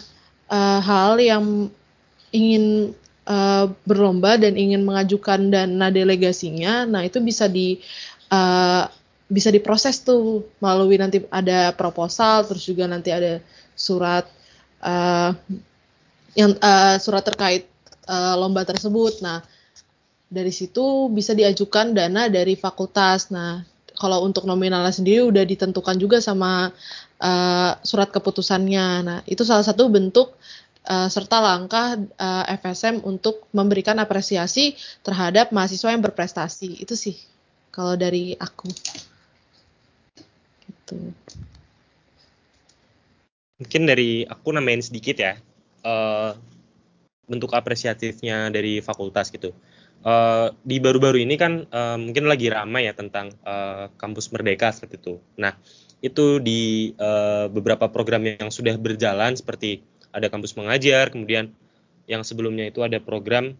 uh, 0.50 0.80
hal 0.82 1.22
yang 1.22 1.70
ingin 2.34 2.90
uh, 3.30 3.70
berlomba 3.86 4.34
dan 4.34 4.58
ingin 4.58 4.82
mengajukan 4.82 5.46
dana 5.46 5.94
delegasinya, 5.94 6.90
nah 6.90 7.06
itu 7.06 7.22
bisa 7.22 7.46
di 7.46 7.78
uh, 8.34 8.90
bisa 9.30 9.48
diproses 9.48 10.02
tuh 10.04 10.44
melalui 10.60 11.00
nanti 11.00 11.24
ada 11.32 11.72
proposal 11.72 12.44
terus 12.44 12.66
juga 12.68 12.84
nanti 12.84 13.08
ada 13.08 13.40
surat 13.72 14.28
uh, 14.84 15.32
yang 16.34 16.52
uh, 16.60 16.98
surat 17.00 17.24
terkait 17.24 17.70
uh, 18.10 18.34
lomba 18.36 18.66
tersebut. 18.66 19.22
Nah, 19.24 19.40
dari 20.30 20.52
situ 20.52 21.08
bisa 21.12 21.32
diajukan 21.36 21.94
dana 21.94 22.28
dari 22.28 22.56
fakultas. 22.58 23.30
Nah, 23.30 23.62
kalau 23.94 24.26
untuk 24.26 24.44
nominalnya 24.48 24.90
sendiri 24.90 25.22
udah 25.26 25.44
ditentukan 25.46 25.96
juga 25.96 26.18
sama 26.18 26.72
uh, 27.22 27.72
surat 27.84 28.10
keputusannya. 28.10 28.86
Nah, 29.06 29.18
itu 29.24 29.46
salah 29.46 29.62
satu 29.62 29.86
bentuk 29.92 30.34
uh, 30.88 31.08
serta 31.08 31.38
langkah 31.38 32.00
uh, 32.18 32.44
FSM 32.60 33.04
untuk 33.06 33.46
memberikan 33.54 33.96
apresiasi 34.02 34.74
terhadap 35.06 35.54
mahasiswa 35.54 35.92
yang 35.94 36.02
berprestasi. 36.02 36.82
Itu 36.82 36.98
sih 36.98 37.14
kalau 37.74 37.98
dari 37.98 38.38
aku 38.38 38.70
gitu 40.84 41.10
mungkin 43.58 43.82
dari 43.86 44.22
aku 44.22 44.54
nambahin 44.54 44.82
sedikit 44.82 45.16
ya 45.18 45.34
uh, 45.82 46.38
bentuk 47.26 47.50
apresiatifnya 47.50 48.52
dari 48.54 48.78
fakultas 48.78 49.32
gitu 49.34 49.50
uh, 50.04 50.52
di 50.62 50.76
baru-baru 50.78 51.24
ini 51.24 51.34
kan 51.34 51.66
uh, 51.72 51.96
mungkin 51.98 52.28
lagi 52.28 52.52
ramai 52.52 52.86
ya 52.86 52.94
tentang 52.94 53.32
uh, 53.42 53.90
kampus 53.96 54.30
merdeka 54.30 54.70
seperti 54.70 55.00
itu. 55.00 55.14
Nah 55.40 55.56
itu 56.04 56.38
di 56.38 56.92
uh, 57.00 57.48
beberapa 57.48 57.88
program 57.88 58.22
yang 58.28 58.52
sudah 58.52 58.76
berjalan 58.76 59.34
seperti 59.34 59.80
ada 60.14 60.28
kampus 60.30 60.54
mengajar 60.54 61.10
kemudian 61.10 61.50
yang 62.04 62.20
sebelumnya 62.20 62.68
itu 62.68 62.84
ada 62.84 63.00
program 63.00 63.56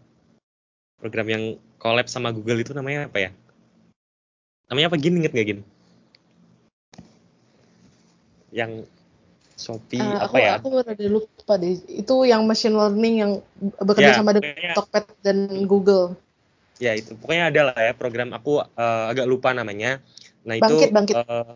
program 1.01 1.27
yang 1.27 1.43
collab 1.81 2.07
sama 2.07 2.29
Google 2.31 2.61
itu 2.61 2.71
namanya 2.71 3.09
apa 3.09 3.17
ya? 3.19 3.29
Namanya 4.69 4.93
apa 4.93 4.97
gini 5.01 5.25
inget 5.25 5.33
gak 5.33 5.49
gini 5.49 5.63
yang 8.55 8.87
Shopee 9.55 9.99
uh, 9.99 10.27
apa 10.27 10.35
aku, 10.35 10.35
ya? 10.39 10.51
aku 10.59 10.67
udah 10.83 10.95
lupa 11.11 11.53
deh. 11.55 11.79
Itu 11.87 12.27
yang 12.27 12.43
machine 12.43 12.75
learning 12.75 13.15
yang 13.23 13.31
bekerja 13.79 14.11
ya, 14.11 14.19
sama 14.19 14.35
dengan 14.35 14.75
Tokped 14.75 15.07
dan 15.23 15.47
Google 15.67 16.15
ya 16.81 16.95
itu. 16.95 17.15
Pokoknya 17.19 17.51
ada 17.51 17.61
lah 17.71 17.79
ya 17.79 17.93
program 17.95 18.31
aku 18.35 18.61
uh, 18.61 19.05
agak 19.11 19.25
lupa 19.27 19.51
namanya. 19.51 20.03
Nah 20.45 20.59
bangkit, 20.59 20.89
itu 20.89 20.95
bangkit. 20.95 21.15
Uh, 21.15 21.55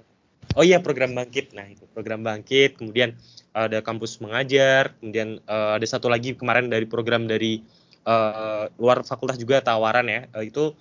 oh 0.56 0.64
iya 0.66 0.80
program 0.82 1.16
bangkit. 1.16 1.54
Nah 1.54 1.66
itu 1.68 1.86
program 1.92 2.24
bangkit. 2.26 2.80
Kemudian 2.80 3.16
ada 3.54 3.84
kampus 3.84 4.20
mengajar. 4.24 4.96
Kemudian 5.00 5.44
uh, 5.46 5.78
ada 5.78 5.86
satu 5.86 6.08
lagi 6.08 6.36
kemarin 6.36 6.72
dari 6.72 6.86
program 6.88 7.28
dari 7.28 7.62
uh, 8.08 8.72
luar 8.80 9.04
fakultas 9.04 9.38
juga 9.38 9.62
tawaran 9.62 10.08
ya. 10.08 10.26
Uh, 10.34 10.46
itu 10.46 10.74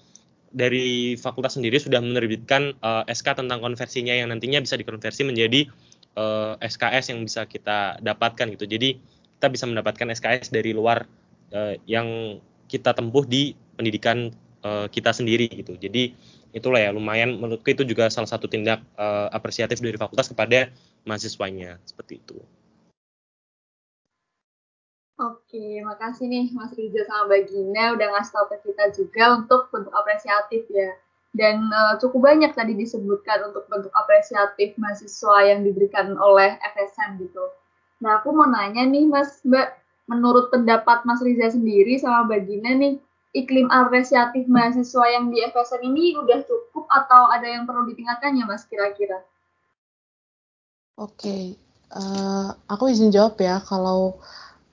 dari 0.48 1.12
fakultas 1.20 1.60
sendiri 1.60 1.76
sudah 1.76 2.00
menerbitkan 2.00 2.72
uh, 2.80 3.04
SK 3.04 3.44
tentang 3.44 3.60
konversinya 3.60 4.16
yang 4.16 4.32
nantinya 4.32 4.64
bisa 4.64 4.80
dikonversi 4.80 5.28
menjadi 5.28 5.68
uh, 6.16 6.56
SKS 6.64 7.12
yang 7.12 7.20
bisa 7.24 7.44
kita 7.44 8.00
dapatkan 8.00 8.48
gitu. 8.56 8.64
Jadi 8.64 8.96
kita 9.38 9.52
bisa 9.52 9.68
mendapatkan 9.68 10.08
SKS 10.16 10.48
dari 10.50 10.72
luar 10.72 11.04
uh, 11.52 11.76
yang 11.84 12.40
kita 12.68 12.96
tempuh 12.96 13.24
di 13.28 13.52
pendidikan 13.78 14.34
uh, 14.66 14.90
kita 14.90 15.14
sendiri 15.14 15.46
gitu. 15.46 15.78
Jadi 15.78 16.18
itulah 16.50 16.82
ya 16.82 16.90
lumayan 16.90 17.38
menurutku 17.38 17.70
itu 17.70 17.86
juga 17.86 18.10
salah 18.10 18.26
satu 18.26 18.50
tindak 18.50 18.82
uh, 18.98 19.30
apresiatif 19.30 19.78
dari 19.78 19.94
fakultas 19.94 20.26
kepada 20.26 20.72
mahasiswanya 21.06 21.78
seperti 21.86 22.18
itu. 22.18 22.38
Oke, 25.18 25.82
makasih 25.82 26.30
nih 26.30 26.46
Mas 26.54 26.70
Riza 26.78 27.02
sama 27.10 27.26
Mbak 27.26 27.42
Gina 27.50 27.84
udah 27.98 28.06
ngasih 28.14 28.32
tau 28.38 28.46
ke 28.54 28.70
kita 28.70 28.84
juga 28.94 29.24
untuk 29.34 29.66
bentuk 29.74 29.90
apresiatif 29.90 30.62
ya. 30.70 30.94
Dan 31.34 31.66
uh, 31.74 31.98
cukup 31.98 32.30
banyak 32.30 32.54
tadi 32.54 32.78
disebutkan 32.78 33.50
untuk 33.50 33.66
bentuk 33.66 33.90
apresiatif 33.98 34.78
mahasiswa 34.78 35.36
yang 35.42 35.66
diberikan 35.66 36.14
oleh 36.14 36.54
FSM 36.62 37.18
gitu. 37.18 37.50
Nah, 37.98 38.22
aku 38.22 38.30
mau 38.30 38.46
nanya 38.46 38.86
nih 38.86 39.10
Mas 39.10 39.42
Mbak, 39.42 39.68
menurut 40.06 40.54
pendapat 40.54 41.02
Mas 41.02 41.18
Riza 41.18 41.50
sendiri 41.50 41.98
sama 41.98 42.30
Mbak 42.30 42.40
Gina 42.46 42.70
nih, 42.78 42.94
iklim 43.44 43.70
apresiatif 43.70 44.50
mahasiswa 44.50 45.04
yang 45.08 45.30
di 45.30 45.42
FSM 45.46 45.82
ini 45.86 46.18
udah 46.18 46.42
cukup 46.42 46.90
atau 46.90 47.30
ada 47.30 47.46
yang 47.46 47.64
perlu 47.64 47.86
ditingkatkan 47.86 48.34
ya 48.34 48.44
Mas 48.44 48.66
kira-kira? 48.66 49.22
Oke, 50.98 51.54
uh, 51.94 52.50
aku 52.66 52.90
izin 52.90 53.14
jawab 53.14 53.38
ya 53.38 53.62
kalau 53.62 54.18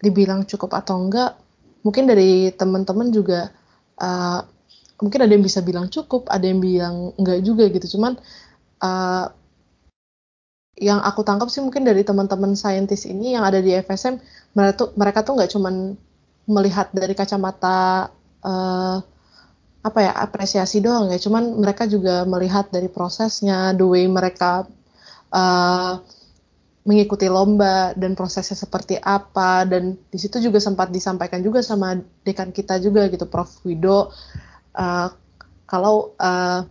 dibilang 0.02 0.44
cukup 0.44 0.74
atau 0.76 0.98
enggak 1.00 1.38
mungkin 1.86 2.10
dari 2.10 2.50
teman-teman 2.50 3.14
juga 3.14 3.54
uh, 4.02 4.42
mungkin 5.00 5.20
ada 5.22 5.32
yang 5.32 5.46
bisa 5.46 5.62
bilang 5.62 5.88
cukup 5.88 6.28
ada 6.34 6.46
yang 6.46 6.60
bilang 6.60 7.14
enggak 7.16 7.46
juga 7.46 7.70
gitu 7.70 7.98
cuman 7.98 8.18
uh, 8.82 9.30
yang 10.76 11.00
aku 11.00 11.24
tangkap 11.24 11.48
sih 11.48 11.64
mungkin 11.64 11.88
dari 11.88 12.04
teman-teman 12.04 12.58
saintis 12.60 13.08
ini 13.08 13.38
yang 13.38 13.48
ada 13.48 13.64
di 13.64 13.72
FSM 13.80 14.20
mereka 14.58 14.74
tuh 14.76 14.90
mereka 15.00 15.20
tuh 15.24 15.34
nggak 15.40 15.52
cuman 15.56 15.96
melihat 16.46 16.92
dari 16.92 17.16
kacamata 17.16 18.12
uh, 18.46 18.98
apa 19.86 20.00
ya 20.02 20.14
apresiasi 20.14 20.82
doang 20.82 21.10
ya. 21.10 21.18
Cuman 21.18 21.58
mereka 21.58 21.90
juga 21.90 22.26
melihat 22.30 22.70
dari 22.70 22.90
prosesnya 22.90 23.74
the 23.74 23.86
way 23.86 24.06
mereka 24.06 24.70
uh, 25.34 26.02
mengikuti 26.86 27.26
lomba 27.26 27.98
dan 27.98 28.14
prosesnya 28.14 28.54
seperti 28.54 29.02
apa. 29.02 29.66
Dan 29.66 29.98
di 30.10 30.18
situ 30.22 30.38
juga 30.38 30.62
sempat 30.62 30.94
disampaikan 30.94 31.42
juga 31.42 31.66
sama 31.66 31.98
dekan 32.26 32.54
kita 32.54 32.78
juga 32.82 33.10
gitu 33.10 33.26
Prof. 33.26 33.66
Wido. 33.66 34.14
Uh, 34.74 35.10
kalau 35.66 36.14
uh, 36.22 36.66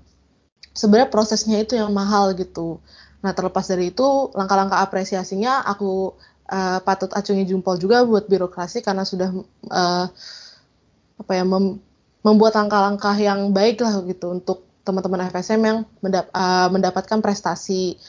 sebenarnya 0.75 1.11
prosesnya 1.11 1.63
itu 1.63 1.79
yang 1.79 1.91
mahal 1.95 2.35
gitu. 2.35 2.83
Nah 3.23 3.31
terlepas 3.33 3.65
dari 3.71 3.95
itu 3.95 4.31
langkah-langkah 4.35 4.83
apresiasinya 4.83 5.65
aku 5.65 6.19
uh, 6.51 6.79
patut 6.83 7.09
acungi 7.15 7.47
jempol 7.47 7.79
juga 7.79 8.03
buat 8.05 8.27
birokrasi 8.27 8.83
karena 8.85 9.07
sudah 9.07 9.33
uh, 9.71 10.07
apa 11.21 11.33
ya 11.35 11.45
mem 11.47 11.81
membuat 12.25 12.57
langkah-langkah 12.57 13.13
yang 13.21 13.53
baik 13.53 13.85
lah 13.85 14.01
gitu 14.09 14.33
untuk 14.33 14.65
teman-teman 14.81 15.29
FSM 15.29 15.61
yang 15.61 15.79
mendap 16.01 16.33
uh, 16.33 16.73
mendapatkan 16.73 17.21
prestasi 17.21 18.01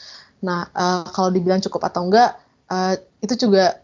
Nah, 0.46 0.70
uh, 0.70 1.04
kalau 1.10 1.34
dibilang 1.34 1.58
cukup 1.64 1.90
atau 1.90 2.06
enggak, 2.06 2.38
uh, 2.70 2.94
itu 3.26 3.48
juga 3.48 3.82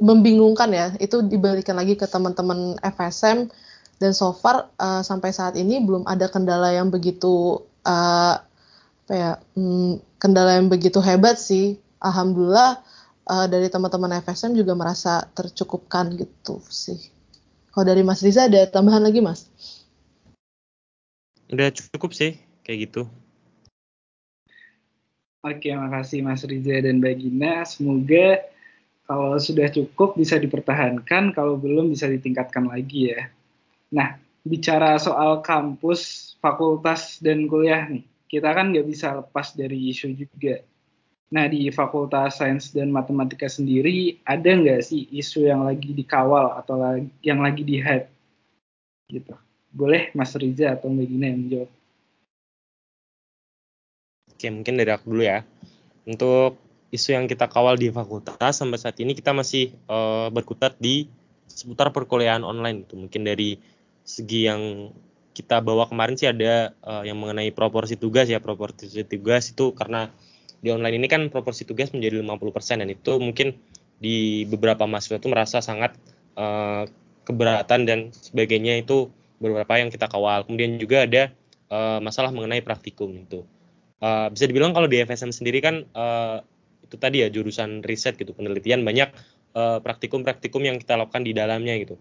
membingungkan 0.00 0.72
ya. 0.72 0.86
Itu 0.96 1.24
dibalikan 1.24 1.76
lagi 1.76 1.96
ke 1.96 2.08
teman-teman 2.08 2.80
FSM 2.80 3.48
dan 4.00 4.12
so 4.16 4.32
far 4.32 4.72
uh, 4.80 5.04
sampai 5.04 5.32
saat 5.32 5.54
ini 5.60 5.80
belum 5.84 6.08
ada 6.08 6.28
kendala 6.28 6.72
yang 6.72 6.88
begitu 6.88 7.64
uh, 7.84 8.34
apa 9.04 9.12
ya, 9.12 9.32
hmm, 9.56 10.00
kendala 10.16 10.56
yang 10.56 10.72
begitu 10.72 11.04
hebat 11.04 11.36
sih. 11.36 11.76
Alhamdulillah 12.00 12.80
uh, 13.28 13.46
dari 13.48 13.68
teman-teman 13.68 14.20
FSM 14.24 14.56
juga 14.56 14.72
merasa 14.72 15.24
tercukupkan 15.32 16.12
gitu 16.16 16.60
sih. 16.68 17.13
Kalau 17.74 17.90
dari 17.90 18.06
Mas 18.06 18.22
Riza 18.22 18.46
ada 18.46 18.70
tambahan 18.70 19.02
lagi 19.02 19.18
Mas? 19.18 19.50
Udah 21.50 21.74
cukup 21.74 22.14
sih 22.14 22.38
kayak 22.62 22.86
gitu. 22.86 23.10
Oke, 25.42 25.74
makasih 25.74 26.22
Mas 26.22 26.46
Riza 26.46 26.78
dan 26.86 27.02
Mbak 27.02 27.14
Gina. 27.18 27.66
Semoga 27.66 28.46
Kalau 29.04 29.36
sudah 29.36 29.68
cukup 29.68 30.16
bisa 30.16 30.40
dipertahankan, 30.40 31.36
kalau 31.36 31.60
belum 31.60 31.92
bisa 31.92 32.08
ditingkatkan 32.08 32.72
lagi 32.72 33.12
ya. 33.12 33.28
Nah, 33.92 34.16
bicara 34.40 34.96
soal 34.96 35.44
kampus, 35.44 36.32
fakultas, 36.40 37.20
dan 37.20 37.44
kuliah 37.44 37.84
nih, 37.84 38.00
kita 38.32 38.48
kan 38.56 38.72
nggak 38.72 38.88
bisa 38.88 39.12
lepas 39.12 39.52
dari 39.52 39.92
isu 39.92 40.16
juga. 40.16 40.64
Nah, 41.34 41.50
di 41.50 41.66
Fakultas 41.74 42.38
Sains 42.38 42.70
dan 42.70 42.94
Matematika 42.94 43.50
sendiri, 43.50 44.22
ada 44.22 44.54
nggak 44.54 44.86
sih 44.86 45.10
isu 45.10 45.50
yang 45.50 45.66
lagi 45.66 45.90
dikawal 45.90 46.54
atau 46.62 46.78
lagi, 46.78 47.10
yang 47.26 47.42
lagi 47.42 47.66
di-hype? 47.66 48.06
Gitu. 49.10 49.34
Boleh 49.74 50.14
Mas 50.14 50.30
Riza 50.38 50.78
atau 50.78 50.86
Mbak 50.94 51.06
Gina 51.10 51.26
yang 51.26 51.40
menjawab? 51.42 51.70
Oke, 54.30 54.46
mungkin 54.46 54.78
dari 54.78 54.90
aku 54.94 55.10
dulu 55.10 55.26
ya. 55.26 55.42
Untuk 56.06 56.54
isu 56.94 57.18
yang 57.18 57.26
kita 57.26 57.50
kawal 57.50 57.74
di 57.82 57.90
fakultas 57.90 58.62
sampai 58.62 58.78
saat 58.78 58.94
ini 59.02 59.18
kita 59.18 59.34
masih 59.34 59.74
uh, 59.90 60.30
berkutat 60.30 60.78
di 60.78 61.10
seputar 61.50 61.90
perkuliahan 61.90 62.46
online 62.46 62.86
gitu. 62.86 62.94
Mungkin 62.94 63.26
dari 63.26 63.58
segi 64.06 64.46
yang 64.46 64.94
kita 65.34 65.58
bawa 65.58 65.90
kemarin 65.90 66.14
sih 66.14 66.30
ada 66.30 66.70
uh, 66.86 67.02
yang 67.02 67.18
mengenai 67.18 67.50
proporsi 67.50 67.98
tugas 67.98 68.30
ya 68.30 68.38
proporsi 68.38 69.02
tugas 69.02 69.50
itu 69.50 69.74
karena 69.74 70.14
di 70.64 70.72
online 70.72 70.96
ini 70.96 71.08
kan 71.12 71.28
proporsi 71.28 71.68
tugas 71.68 71.92
menjadi 71.92 72.24
50% 72.24 72.80
dan 72.80 72.88
itu 72.88 73.12
mungkin 73.20 73.52
di 74.00 74.48
beberapa 74.48 74.88
mahasiswa 74.88 75.20
itu 75.20 75.28
merasa 75.28 75.60
sangat 75.60 75.92
uh, 76.40 76.88
keberatan 77.28 77.84
dan 77.84 77.98
sebagainya 78.16 78.80
itu 78.80 79.12
beberapa 79.44 79.76
yang 79.76 79.92
kita 79.92 80.08
kawal. 80.08 80.48
Kemudian 80.48 80.80
juga 80.80 81.04
ada 81.04 81.36
uh, 81.68 82.00
masalah 82.00 82.32
mengenai 82.32 82.64
praktikum 82.64 83.12
itu. 83.12 83.44
Uh, 84.00 84.32
bisa 84.32 84.48
dibilang 84.48 84.72
kalau 84.72 84.88
di 84.88 85.04
FSM 85.04 85.36
sendiri 85.36 85.60
kan 85.60 85.84
uh, 85.92 86.40
itu 86.80 86.96
tadi 86.96 87.20
ya 87.20 87.28
jurusan 87.28 87.84
riset 87.84 88.16
gitu 88.16 88.36
penelitian 88.36 88.84
banyak 88.84 89.08
praktikum-praktikum 89.54 90.60
uh, 90.60 90.66
yang 90.72 90.76
kita 90.82 90.98
lakukan 90.98 91.22
di 91.24 91.32
dalamnya 91.32 91.78
gitu 91.78 91.96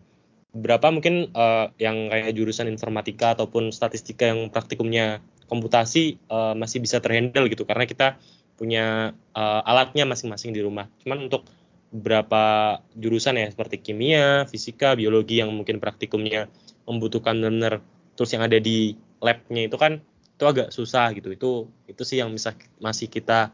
beberapa 0.53 0.93
mungkin 0.93 1.33
uh, 1.33 1.73
yang 1.81 2.13
kayak 2.13 2.29
jurusan 2.37 2.69
informatika 2.69 3.33
ataupun 3.33 3.73
statistika 3.73 4.29
yang 4.29 4.53
praktikumnya 4.53 5.19
komputasi 5.49 6.21
uh, 6.29 6.53
masih 6.53 6.79
bisa 6.79 7.01
terhandle 7.01 7.49
gitu 7.49 7.65
karena 7.65 7.89
kita 7.89 8.21
punya 8.55 9.15
uh, 9.33 9.61
alatnya 9.65 10.05
masing-masing 10.05 10.53
di 10.53 10.61
rumah. 10.61 10.89
Cuman 11.01 11.27
untuk 11.27 11.47
beberapa 11.93 12.77
jurusan 12.97 13.37
ya 13.37 13.47
seperti 13.53 13.77
kimia, 13.77 14.49
fisika, 14.49 14.97
biologi 14.97 15.41
yang 15.41 15.53
mungkin 15.53 15.77
praktikumnya 15.77 16.49
membutuhkan 16.89 17.37
benar 17.37 17.85
terus 18.17 18.33
yang 18.33 18.45
ada 18.45 18.57
di 18.57 18.97
labnya 19.21 19.69
itu 19.69 19.77
kan 19.77 20.01
itu 20.33 20.43
agak 20.45 20.73
susah 20.73 21.13
gitu. 21.13 21.29
Itu 21.33 21.51
itu 21.85 22.01
sih 22.01 22.17
yang 22.17 22.33
bisa 22.33 22.57
masih 22.81 23.09
kita 23.09 23.53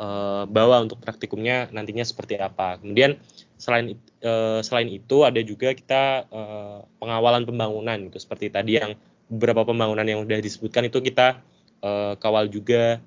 uh, 0.00 0.44
bawa 0.48 0.80
untuk 0.80 1.00
praktikumnya 1.00 1.68
nantinya 1.70 2.02
seperti 2.02 2.40
apa. 2.40 2.80
Kemudian 2.80 3.20
selain 3.60 4.00
uh, 4.24 4.60
selain 4.64 4.88
itu 4.90 5.22
ada 5.22 5.40
juga 5.44 5.72
kita 5.76 6.26
uh, 6.28 6.78
pengawalan 6.98 7.44
pembangunan 7.44 7.96
gitu 8.10 8.18
seperti 8.20 8.48
tadi 8.48 8.80
yang 8.80 8.96
beberapa 9.28 9.64
pembangunan 9.64 10.04
yang 10.04 10.20
sudah 10.24 10.40
disebutkan 10.40 10.88
itu 10.88 10.98
kita 11.00 11.40
uh, 11.84 12.14
kawal 12.18 12.48
juga. 12.48 13.00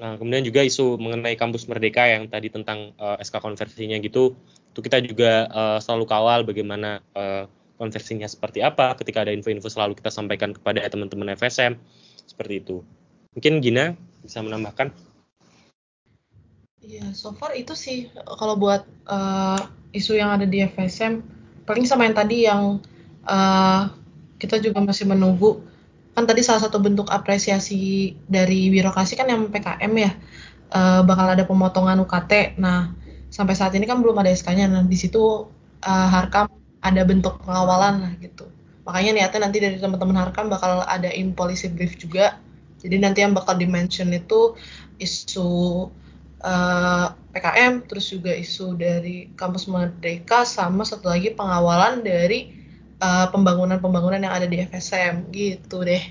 Nah, 0.00 0.16
kemudian 0.16 0.40
juga 0.40 0.64
isu 0.64 0.96
mengenai 0.96 1.36
kampus 1.36 1.68
merdeka 1.68 2.08
yang 2.08 2.24
tadi 2.24 2.48
tentang 2.48 2.96
uh, 2.96 3.20
SK 3.20 3.44
konversinya 3.44 4.00
gitu, 4.00 4.32
itu 4.72 4.80
kita 4.80 5.04
juga 5.04 5.50
uh, 5.52 5.78
selalu 5.84 6.04
kawal 6.08 6.40
bagaimana 6.48 7.04
uh, 7.12 7.44
konversinya 7.76 8.24
seperti 8.24 8.64
apa. 8.64 8.96
Ketika 8.96 9.28
ada 9.28 9.32
info-info 9.36 9.68
selalu 9.68 10.00
kita 10.00 10.08
sampaikan 10.08 10.56
kepada 10.56 10.80
teman-teman 10.88 11.36
FSM 11.36 11.76
seperti 12.24 12.64
itu. 12.64 12.80
Mungkin 13.36 13.60
Gina 13.60 13.92
bisa 14.24 14.40
menambahkan. 14.40 14.92
Iya, 16.82 17.14
so 17.14 17.30
far 17.36 17.54
itu 17.54 17.76
sih 17.78 18.10
kalau 18.16 18.58
buat 18.58 18.88
uh, 19.06 19.60
isu 19.94 20.18
yang 20.18 20.34
ada 20.34 20.48
di 20.48 20.66
FSM 20.66 21.22
paling 21.62 21.86
sama 21.86 22.10
yang 22.10 22.16
tadi 22.16 22.36
yang 22.42 22.82
uh, 23.22 23.86
kita 24.42 24.58
juga 24.58 24.82
masih 24.82 25.06
menunggu 25.06 25.62
kan 26.12 26.24
tadi 26.28 26.44
salah 26.44 26.60
satu 26.60 26.76
bentuk 26.76 27.08
apresiasi 27.08 28.12
dari 28.28 28.68
birokrasi 28.68 29.16
kan 29.16 29.32
yang 29.32 29.48
PKM 29.48 29.92
ya 29.96 30.12
uh, 30.72 31.00
bakal 31.04 31.32
ada 31.32 31.44
pemotongan 31.48 32.00
UKT. 32.04 32.60
Nah 32.60 32.92
sampai 33.32 33.56
saat 33.56 33.72
ini 33.72 33.88
kan 33.88 34.04
belum 34.04 34.16
ada 34.20 34.28
SK-nya. 34.28 34.68
Nah 34.68 34.84
di 34.84 34.96
situ 34.96 35.48
uh, 35.84 36.08
Harkam 36.12 36.52
ada 36.84 37.02
bentuk 37.08 37.40
pengawalan 37.44 38.04
lah 38.04 38.12
gitu. 38.20 38.44
Makanya 38.82 39.10
niatnya 39.14 39.40
nanti 39.48 39.58
dari 39.62 39.76
teman-teman 39.78 40.18
Harkam 40.18 40.52
bakal 40.52 40.84
ada 40.84 41.08
in 41.08 41.32
policy 41.32 41.70
brief 41.72 41.96
juga. 41.96 42.36
Jadi 42.82 42.98
nanti 42.98 43.22
yang 43.22 43.30
bakal 43.32 43.54
dimention 43.54 44.10
itu 44.10 44.58
isu 44.98 45.86
uh, 46.42 46.50
eh, 46.50 47.06
PKM, 47.30 47.86
terus 47.86 48.10
juga 48.10 48.34
isu 48.34 48.74
dari 48.74 49.30
kampus 49.38 49.70
Merdeka, 49.70 50.42
sama 50.42 50.82
satu 50.82 51.06
lagi 51.06 51.30
pengawalan 51.30 52.02
dari 52.02 52.61
eh, 53.02 53.26
pembangunan-pembangunan 53.34 54.22
yang 54.22 54.34
ada 54.34 54.46
di 54.46 54.62
FSM, 54.62 55.34
gitu 55.34 55.82
deh. 55.82 56.02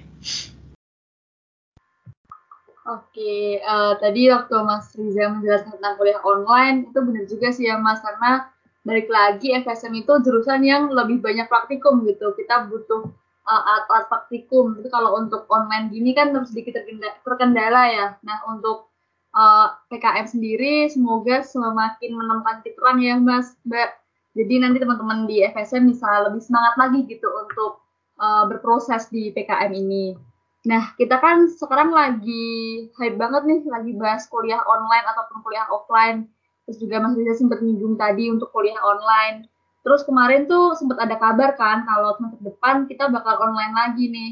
Oke, 2.82 3.62
uh, 3.62 3.93
tadi 4.01 4.27
waktu 4.27 4.58
Mas 4.65 4.89
Riza 4.97 5.30
menjelaskan 5.32 5.80
tentang 5.80 5.95
kuliah 6.01 6.19
online, 6.27 6.89
itu 6.89 6.99
benar 6.99 7.23
juga 7.30 7.47
sih 7.54 7.69
ya 7.69 7.77
Mas, 7.80 8.01
karena 8.04 8.51
balik 8.82 9.08
lagi 9.08 9.54
FSM 9.54 9.93
itu 10.01 10.13
jurusan 10.25 10.65
yang 10.65 10.89
lebih 10.89 11.21
banyak 11.21 11.45
praktikum 11.45 12.01
gitu. 12.10 12.34
Kita 12.34 12.65
butuh 12.67 13.06
alat-alat 13.45 14.06
uh, 14.06 14.10
praktikum. 14.10 14.82
Itu 14.82 14.89
kalau 14.89 15.13
untuk 15.21 15.45
online 15.54 15.93
gini 15.93 16.17
kan 16.17 16.34
sedikit 16.45 16.82
terkendala 17.21 17.82
ya. 17.93 18.08
Nah, 18.25 18.41
untuk 18.49 18.89
uh, 19.38 19.77
PKM 19.93 20.25
sendiri 20.25 20.89
semoga 20.89 21.45
semakin 21.45 22.12
menemukan 22.17 22.65
titik 22.65 22.82
terang 22.82 22.99
ya 22.99 23.15
Mas 23.21 23.54
Mbak. 23.65 24.00
Jadi 24.31 24.63
nanti 24.63 24.77
teman-teman 24.79 25.27
di 25.27 25.43
FSM 25.43 25.91
bisa 25.91 26.07
lebih 26.23 26.39
semangat 26.39 26.79
lagi 26.79 27.03
gitu 27.03 27.27
untuk 27.27 27.83
uh, 28.15 28.47
berproses 28.47 29.11
di 29.11 29.35
PKM 29.35 29.71
ini. 29.75 30.15
Nah, 30.61 30.93
kita 30.93 31.17
kan 31.17 31.49
sekarang 31.49 31.89
lagi 31.89 32.85
hype 32.95 33.17
banget 33.17 33.43
nih, 33.49 33.59
lagi 33.65 33.91
bahas 33.97 34.29
kuliah 34.29 34.61
online 34.61 35.05
ataupun 35.09 35.41
kuliah 35.41 35.65
offline. 35.73 36.29
Terus 36.63 36.77
juga 36.77 37.01
Mas 37.01 37.17
Riza 37.17 37.33
sempat 37.41 37.59
nyinggung 37.65 37.97
tadi 37.97 38.29
untuk 38.29 38.53
kuliah 38.53 38.77
online. 38.79 39.49
Terus 39.81 40.05
kemarin 40.05 40.45
tuh 40.45 40.77
sempat 40.77 41.01
ada 41.01 41.17
kabar 41.17 41.57
kan 41.57 41.81
kalau 41.89 42.13
semester 42.13 42.39
depan 42.45 42.85
kita 42.85 43.09
bakal 43.09 43.41
online 43.41 43.73
lagi 43.73 44.05
nih. 44.13 44.31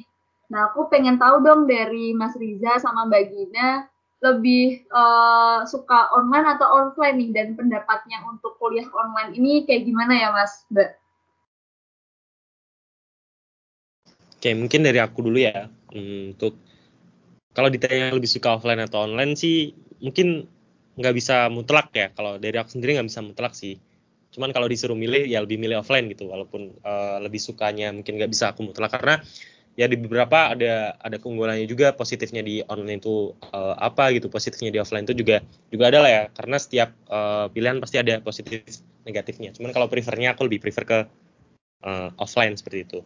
Nah, 0.54 0.70
aku 0.70 0.86
pengen 0.88 1.18
tahu 1.18 1.42
dong 1.42 1.66
dari 1.66 2.14
Mas 2.14 2.38
Riza 2.38 2.78
sama 2.78 3.10
Mbak 3.10 3.24
Gina, 3.34 3.90
lebih 4.20 4.84
uh, 4.92 5.64
suka 5.64 6.12
online 6.12 6.60
atau 6.60 6.68
offline 6.68 7.16
nih? 7.20 7.30
Dan 7.32 7.48
pendapatnya 7.56 8.20
untuk 8.28 8.60
kuliah 8.60 8.88
online 8.92 9.36
ini 9.36 9.64
kayak 9.64 9.88
gimana 9.88 10.14
ya 10.16 10.30
Mas? 10.36 10.68
Mbak? 10.72 10.90
Oke 14.40 14.56
mungkin 14.56 14.88
dari 14.88 15.00
aku 15.04 15.20
dulu 15.24 15.40
ya. 15.40 15.68
Untuk 15.92 16.56
kalau 17.52 17.68
ditanya 17.68 18.16
lebih 18.16 18.30
suka 18.32 18.56
offline 18.56 18.80
atau 18.80 19.04
online 19.04 19.36
sih 19.36 19.76
mungkin 20.00 20.48
nggak 20.96 21.16
bisa 21.16 21.52
mutlak 21.52 21.92
ya. 21.92 22.12
Kalau 22.16 22.40
dari 22.40 22.56
aku 22.56 22.76
sendiri 22.76 22.96
nggak 22.96 23.08
bisa 23.12 23.20
mutlak 23.20 23.52
sih. 23.56 23.80
Cuman 24.32 24.56
kalau 24.56 24.72
disuruh 24.72 24.96
milih 24.96 25.28
ya 25.28 25.44
lebih 25.44 25.60
milih 25.60 25.84
offline 25.84 26.08
gitu. 26.08 26.32
Walaupun 26.32 26.76
uh, 26.84 27.20
lebih 27.20 27.40
sukanya 27.40 27.92
mungkin 27.92 28.16
nggak 28.16 28.32
bisa 28.32 28.56
aku 28.56 28.64
mutlak. 28.64 28.96
Karena 28.96 29.20
ya 29.80 29.88
di 29.88 29.96
beberapa 29.96 30.52
ada 30.52 31.00
ada 31.00 31.16
keunggulannya 31.16 31.64
juga 31.64 31.96
positifnya 31.96 32.44
di 32.44 32.60
online 32.68 33.00
itu 33.00 33.32
uh, 33.56 33.80
apa 33.80 34.12
gitu 34.12 34.28
positifnya 34.28 34.76
di 34.76 34.80
offline 34.84 35.08
itu 35.08 35.16
juga 35.16 35.40
juga 35.72 35.88
ada 35.88 36.04
lah 36.04 36.12
ya. 36.12 36.24
Karena 36.36 36.60
setiap 36.60 36.92
uh, 37.08 37.48
pilihan 37.48 37.80
pasti 37.80 37.96
ada 37.96 38.20
positif 38.20 38.60
negatifnya. 39.08 39.56
Cuman 39.56 39.72
kalau 39.72 39.88
prefernya 39.88 40.36
aku 40.36 40.52
lebih 40.52 40.60
prefer 40.60 40.84
ke 40.84 41.00
uh, 41.88 42.12
offline 42.20 42.60
seperti 42.60 42.84
itu. 42.84 43.00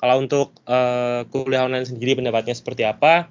Kalau 0.00 0.16
untuk 0.16 0.56
uh, 0.64 1.28
kuliah 1.28 1.68
online 1.68 1.84
sendiri 1.84 2.16
pendapatnya 2.16 2.56
seperti 2.56 2.88
apa? 2.88 3.28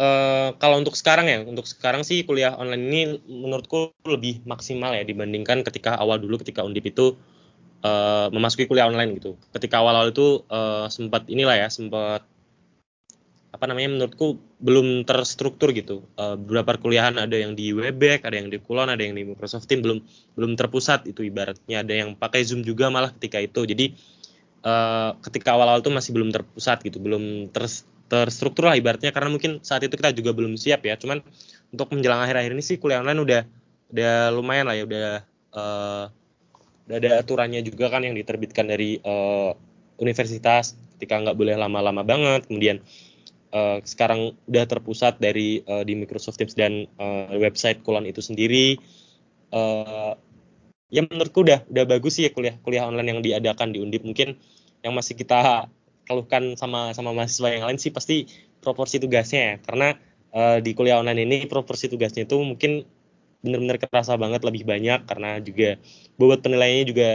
Uh, 0.00 0.56
kalau 0.56 0.80
untuk 0.80 0.96
sekarang 0.96 1.28
ya 1.28 1.44
untuk 1.44 1.68
sekarang 1.68 2.00
sih 2.00 2.24
kuliah 2.24 2.56
online 2.56 2.84
ini 2.88 3.00
menurutku 3.28 3.92
lebih 4.08 4.40
maksimal 4.48 4.96
ya 4.96 5.04
dibandingkan 5.04 5.60
ketika 5.68 6.00
awal 6.00 6.16
dulu 6.16 6.40
ketika 6.40 6.64
undip 6.64 6.88
itu 6.88 7.12
uh, 7.82 8.26
memasuki 8.30 8.64
kuliah 8.70 8.88
online 8.88 9.18
gitu. 9.18 9.36
Ketika 9.52 9.82
awal-awal 9.82 10.14
itu 10.14 10.46
uh, 10.48 10.86
sempat 10.88 11.26
inilah 11.28 11.58
ya, 11.58 11.68
sempat 11.68 12.24
apa 13.52 13.68
namanya 13.68 13.92
menurutku 13.92 14.40
belum 14.64 15.04
terstruktur 15.04 15.76
gitu. 15.76 16.08
Uh, 16.16 16.40
beberapa 16.40 16.74
perkuliahan 16.74 17.20
ada 17.20 17.36
yang 17.36 17.52
di 17.52 17.76
Webex, 17.76 18.24
ada 18.24 18.40
yang 18.40 18.48
di 18.48 18.56
Kulon, 18.56 18.88
ada 18.88 19.02
yang 19.04 19.12
di 19.12 19.28
Microsoft 19.28 19.68
Team 19.68 19.84
belum 19.84 20.00
belum 20.34 20.56
terpusat 20.56 21.04
itu 21.04 21.20
ibaratnya 21.28 21.84
ada 21.84 21.92
yang 21.92 22.16
pakai 22.16 22.40
Zoom 22.48 22.64
juga 22.64 22.88
malah 22.88 23.12
ketika 23.12 23.38
itu. 23.44 23.68
Jadi 23.68 23.92
uh, 24.64 25.12
ketika 25.20 25.52
awal-awal 25.52 25.84
itu 25.84 25.92
masih 25.92 26.10
belum 26.16 26.32
terpusat 26.32 26.80
gitu, 26.80 26.96
belum 26.98 27.52
ter 27.52 27.68
terstruktur 28.12 28.68
lah 28.68 28.76
ibaratnya 28.76 29.08
karena 29.08 29.32
mungkin 29.32 29.64
saat 29.64 29.80
itu 29.84 29.96
kita 29.96 30.12
juga 30.16 30.32
belum 30.32 30.56
siap 30.56 30.84
ya. 30.84 30.96
Cuman 30.96 31.20
untuk 31.72 31.92
menjelang 31.92 32.24
akhir-akhir 32.24 32.52
ini 32.56 32.64
sih 32.64 32.76
kuliah 32.80 33.04
online 33.04 33.20
udah 33.20 33.42
udah 33.92 34.16
lumayan 34.32 34.64
lah 34.68 34.76
ya 34.76 34.84
udah 34.88 35.08
uh, 35.52 36.04
ada 36.90 37.22
aturannya 37.22 37.62
juga 37.62 37.92
kan 37.92 38.02
yang 38.02 38.18
diterbitkan 38.18 38.66
dari 38.66 38.98
uh, 39.02 39.54
universitas 40.02 40.74
ketika 40.98 41.18
nggak 41.18 41.38
boleh 41.38 41.54
lama-lama 41.54 42.02
banget. 42.02 42.46
Kemudian 42.50 42.82
uh, 43.54 43.78
sekarang 43.82 44.34
udah 44.50 44.64
terpusat 44.66 45.22
dari 45.22 45.62
uh, 45.66 45.86
di 45.86 45.94
Microsoft 45.94 46.40
Teams 46.42 46.54
dan 46.58 46.90
uh, 46.98 47.30
website 47.38 47.84
Kulon 47.86 48.08
itu 48.08 48.18
sendiri. 48.18 48.78
Uh, 49.52 50.16
ya 50.92 51.04
menurutku 51.04 51.44
udah 51.44 51.64
udah 51.68 51.84
bagus 51.88 52.20
sih 52.20 52.28
ya 52.28 52.30
kuliah 52.32 52.56
kuliah 52.60 52.84
online 52.88 53.18
yang 53.18 53.20
diadakan 53.22 53.70
di 53.70 53.78
Undip. 53.78 54.02
Mungkin 54.02 54.34
yang 54.82 54.92
masih 54.96 55.14
kita 55.14 55.70
keluhkan 56.02 56.58
sama 56.58 56.90
sama 56.96 57.14
mahasiswa 57.14 57.48
yang 57.54 57.64
lain 57.70 57.78
sih 57.78 57.94
pasti 57.94 58.26
proporsi 58.58 58.98
tugasnya 58.98 59.40
ya. 59.40 59.54
Karena 59.62 59.88
uh, 60.34 60.58
di 60.58 60.74
kuliah 60.74 60.98
online 60.98 61.22
ini 61.22 61.38
proporsi 61.46 61.86
tugasnya 61.86 62.26
itu 62.26 62.36
mungkin 62.42 63.01
benar-benar 63.42 63.76
kerasa 63.82 64.14
banget 64.14 64.46
lebih 64.46 64.62
banyak 64.62 65.02
karena 65.04 65.42
juga 65.42 65.76
bobot 66.16 66.40
penilaiannya 66.46 66.86
juga 66.86 67.08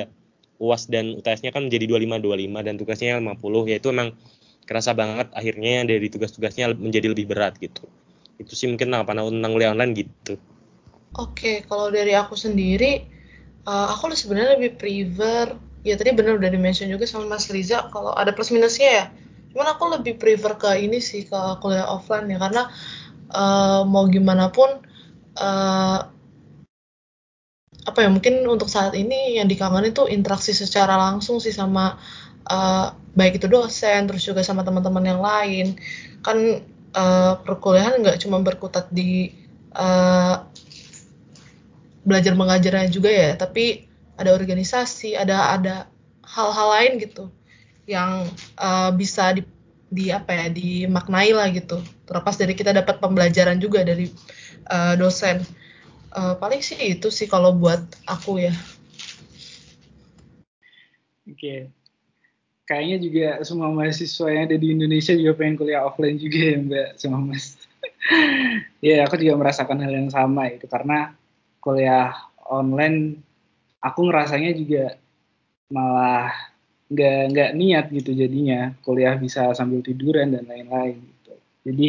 UAS 0.60 0.90
dan 0.90 1.16
UTS-nya 1.16 1.54
kan 1.54 1.70
menjadi 1.70 1.88
25 1.88 2.20
25 2.20 2.66
dan 2.68 2.74
tugasnya 2.76 3.14
50 3.22 3.72
yaitu 3.72 3.88
emang 3.94 4.14
kerasa 4.68 4.92
banget 4.92 5.32
akhirnya 5.32 5.88
dari 5.88 6.12
tugas-tugasnya 6.12 6.76
menjadi 6.76 7.16
lebih 7.16 7.32
berat 7.32 7.56
gitu. 7.62 7.88
Itu 8.38 8.54
sih 8.54 8.68
mungkin 8.68 8.92
apa 8.94 9.16
tentang 9.16 9.52
kuliah 9.56 9.72
online 9.72 9.94
gitu. 9.96 10.36
Oke, 11.16 11.64
kalau 11.66 11.88
dari 11.88 12.14
aku 12.14 12.36
sendiri 12.36 13.08
uh, 13.64 13.88
aku 13.96 14.12
sebenarnya 14.12 14.60
lebih 14.60 14.76
prefer 14.76 15.56
ya 15.88 15.96
tadi 15.96 16.12
benar 16.12 16.36
udah 16.36 16.52
dimention 16.52 16.92
juga 16.92 17.08
sama 17.08 17.32
Mas 17.32 17.48
Riza 17.48 17.88
kalau 17.96 18.12
ada 18.12 18.36
plus 18.36 18.52
minusnya 18.52 18.90
ya. 18.92 19.06
Cuman 19.56 19.72
aku 19.72 19.84
lebih 19.96 20.20
prefer 20.20 20.60
ke 20.60 20.72
ini 20.84 21.00
sih 21.00 21.24
ke 21.24 21.40
kuliah 21.64 21.88
offline 21.88 22.28
ya 22.28 22.38
karena 22.38 22.68
uh, 23.32 23.88
mau 23.88 24.04
gimana 24.12 24.52
pun 24.52 24.84
uh, 25.40 26.00
apa 27.88 28.04
ya 28.04 28.12
mungkin 28.12 28.44
untuk 28.52 28.68
saat 28.68 28.92
ini 29.00 29.40
yang 29.40 29.48
dikangenin 29.48 29.96
itu 29.96 30.04
interaksi 30.12 30.52
secara 30.52 31.00
langsung 31.00 31.40
sih 31.40 31.56
sama 31.56 31.96
uh, 32.52 32.92
baik 33.16 33.40
itu 33.40 33.48
dosen 33.48 34.12
terus 34.12 34.28
juga 34.28 34.44
sama 34.44 34.68
teman-teman 34.68 35.08
yang 35.08 35.24
lain. 35.24 35.80
Kan 36.20 36.68
uh, 36.92 37.40
perkuliahan 37.48 38.04
nggak 38.04 38.20
cuma 38.28 38.44
berkutat 38.44 38.92
di 38.92 39.32
uh, 39.72 40.44
belajar 42.04 42.36
mengajarnya 42.36 42.92
juga 42.92 43.12
ya 43.12 43.36
tapi 43.40 43.88
ada 44.20 44.36
organisasi 44.36 45.16
ada 45.16 45.56
ada 45.56 45.76
hal-hal 46.28 46.68
lain 46.76 46.92
gitu 47.00 47.32
yang 47.88 48.28
uh, 48.60 48.92
bisa 48.92 49.32
di, 49.32 49.48
di 49.88 50.12
apa 50.12 50.36
ya 50.36 50.46
dimaknai 50.52 51.32
lah 51.32 51.48
gitu. 51.56 51.80
Terlepas 52.04 52.36
dari 52.36 52.52
kita 52.52 52.76
dapat 52.76 53.00
pembelajaran 53.00 53.64
juga 53.64 53.88
dari 53.88 54.12
uh, 54.68 55.00
dosen 55.00 55.40
uh, 56.18 56.34
paling 56.42 56.60
sih 56.66 56.98
itu 56.98 57.14
sih 57.14 57.30
kalau 57.30 57.54
buat 57.54 57.86
aku 58.10 58.42
ya. 58.42 58.54
Oke. 61.30 61.38
Okay. 61.38 61.60
kayaknya 62.68 62.98
juga 63.00 63.28
semua 63.48 63.72
mahasiswa 63.72 64.28
yang 64.28 64.44
ada 64.52 64.60
di 64.60 64.76
Indonesia 64.76 65.16
juga 65.16 65.40
pengen 65.40 65.56
kuliah 65.56 65.88
offline 65.88 66.20
juga 66.20 66.40
ya 66.52 66.58
mbak 66.60 66.88
semua 67.00 67.22
mas. 67.24 67.56
Ya 68.84 69.04
aku 69.08 69.20
juga 69.20 69.40
merasakan 69.40 69.80
hal 69.84 69.94
yang 69.94 70.12
sama 70.12 70.52
itu. 70.52 70.68
Karena 70.68 71.16
kuliah 71.64 72.12
online 72.48 73.20
aku 73.80 74.12
ngerasanya 74.12 74.52
juga 74.56 75.00
malah 75.72 76.32
nggak 76.92 77.20
nggak 77.32 77.52
niat 77.56 77.86
gitu 77.92 78.12
jadinya. 78.12 78.76
Kuliah 78.84 79.16
bisa 79.16 79.52
sambil 79.56 79.80
tiduran 79.80 80.36
dan 80.36 80.44
lain-lain 80.48 81.00
gitu. 81.00 81.34
Jadi 81.68 81.88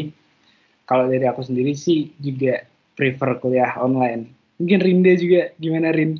kalau 0.86 1.10
dari 1.10 1.26
aku 1.26 1.42
sendiri 1.42 1.74
sih 1.74 2.14
juga 2.18 2.62
prefer 2.98 3.38
kuliah 3.38 3.78
online. 3.78 4.34
Mungkin 4.58 4.82
Rinda 4.82 5.14
juga 5.14 5.54
gimana 5.62 5.94
Rin? 5.94 6.18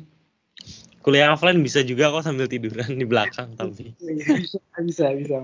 Kuliah 1.03 1.35
offline 1.35 1.59
bisa 1.59 1.83
juga 1.83 2.07
kok 2.07 2.23
sambil 2.23 2.47
tiduran 2.47 2.95
di 2.95 3.03
belakang 3.03 3.51
tapi. 3.59 3.91
bisa 4.39 4.59
bisa 4.79 5.11
bisa. 5.11 5.37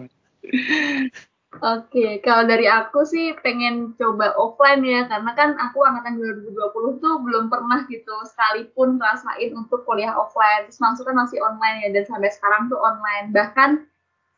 Oke, 1.63 2.19
kalau 2.19 2.43
dari 2.43 2.67
aku 2.67 3.08
sih 3.08 3.32
pengen 3.39 3.95
coba 3.95 4.36
offline 4.36 4.84
ya, 4.84 5.08
karena 5.08 5.32
kan 5.39 5.56
aku 5.56 5.88
angkatan 5.88 6.19
2020 6.19 7.00
tuh 7.00 7.15
belum 7.24 7.48
pernah 7.48 7.88
gitu 7.88 8.12
sekalipun 8.28 9.00
rasain 9.00 9.56
untuk 9.56 9.88
kuliah 9.88 10.12
offline. 10.12 10.67
Terus 10.67 10.84
kan 10.84 11.15
masih 11.15 11.39
online 11.39 11.88
ya, 11.88 11.89
dan 11.95 12.04
sampai 12.12 12.32
sekarang 12.36 12.67
tuh 12.67 12.80
online. 12.80 13.32
Bahkan 13.32 13.88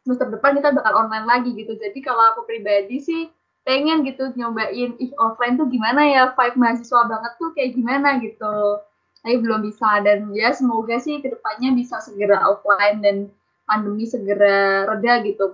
semester 0.05 0.29
depan 0.29 0.61
kita 0.61 0.77
bakal 0.77 0.93
online 0.93 1.25
lagi 1.25 1.57
gitu. 1.57 1.73
Jadi 1.73 1.99
kalau 2.05 2.21
aku 2.33 2.45
pribadi 2.45 3.01
sih 3.01 3.33
pengen 3.67 4.07
gitu 4.07 4.31
nyobain 4.39 4.95
ih 4.95 5.11
offline 5.19 5.59
tuh 5.59 5.67
gimana 5.67 6.07
ya 6.07 6.31
five 6.39 6.55
mahasiswa 6.55 7.03
banget 7.03 7.35
tuh 7.35 7.51
kayak 7.51 7.75
gimana 7.75 8.15
gitu 8.23 8.79
tapi 9.19 9.43
belum 9.43 9.59
bisa 9.67 9.99
dan 10.07 10.31
ya 10.31 10.55
semoga 10.55 10.95
sih 11.03 11.19
ke 11.19 11.27
depannya 11.27 11.75
bisa 11.75 11.99
segera 11.99 12.47
offline 12.47 13.03
dan 13.03 13.27
pandemi 13.67 14.07
segera 14.07 14.87
reda 14.87 15.19
gitu 15.27 15.51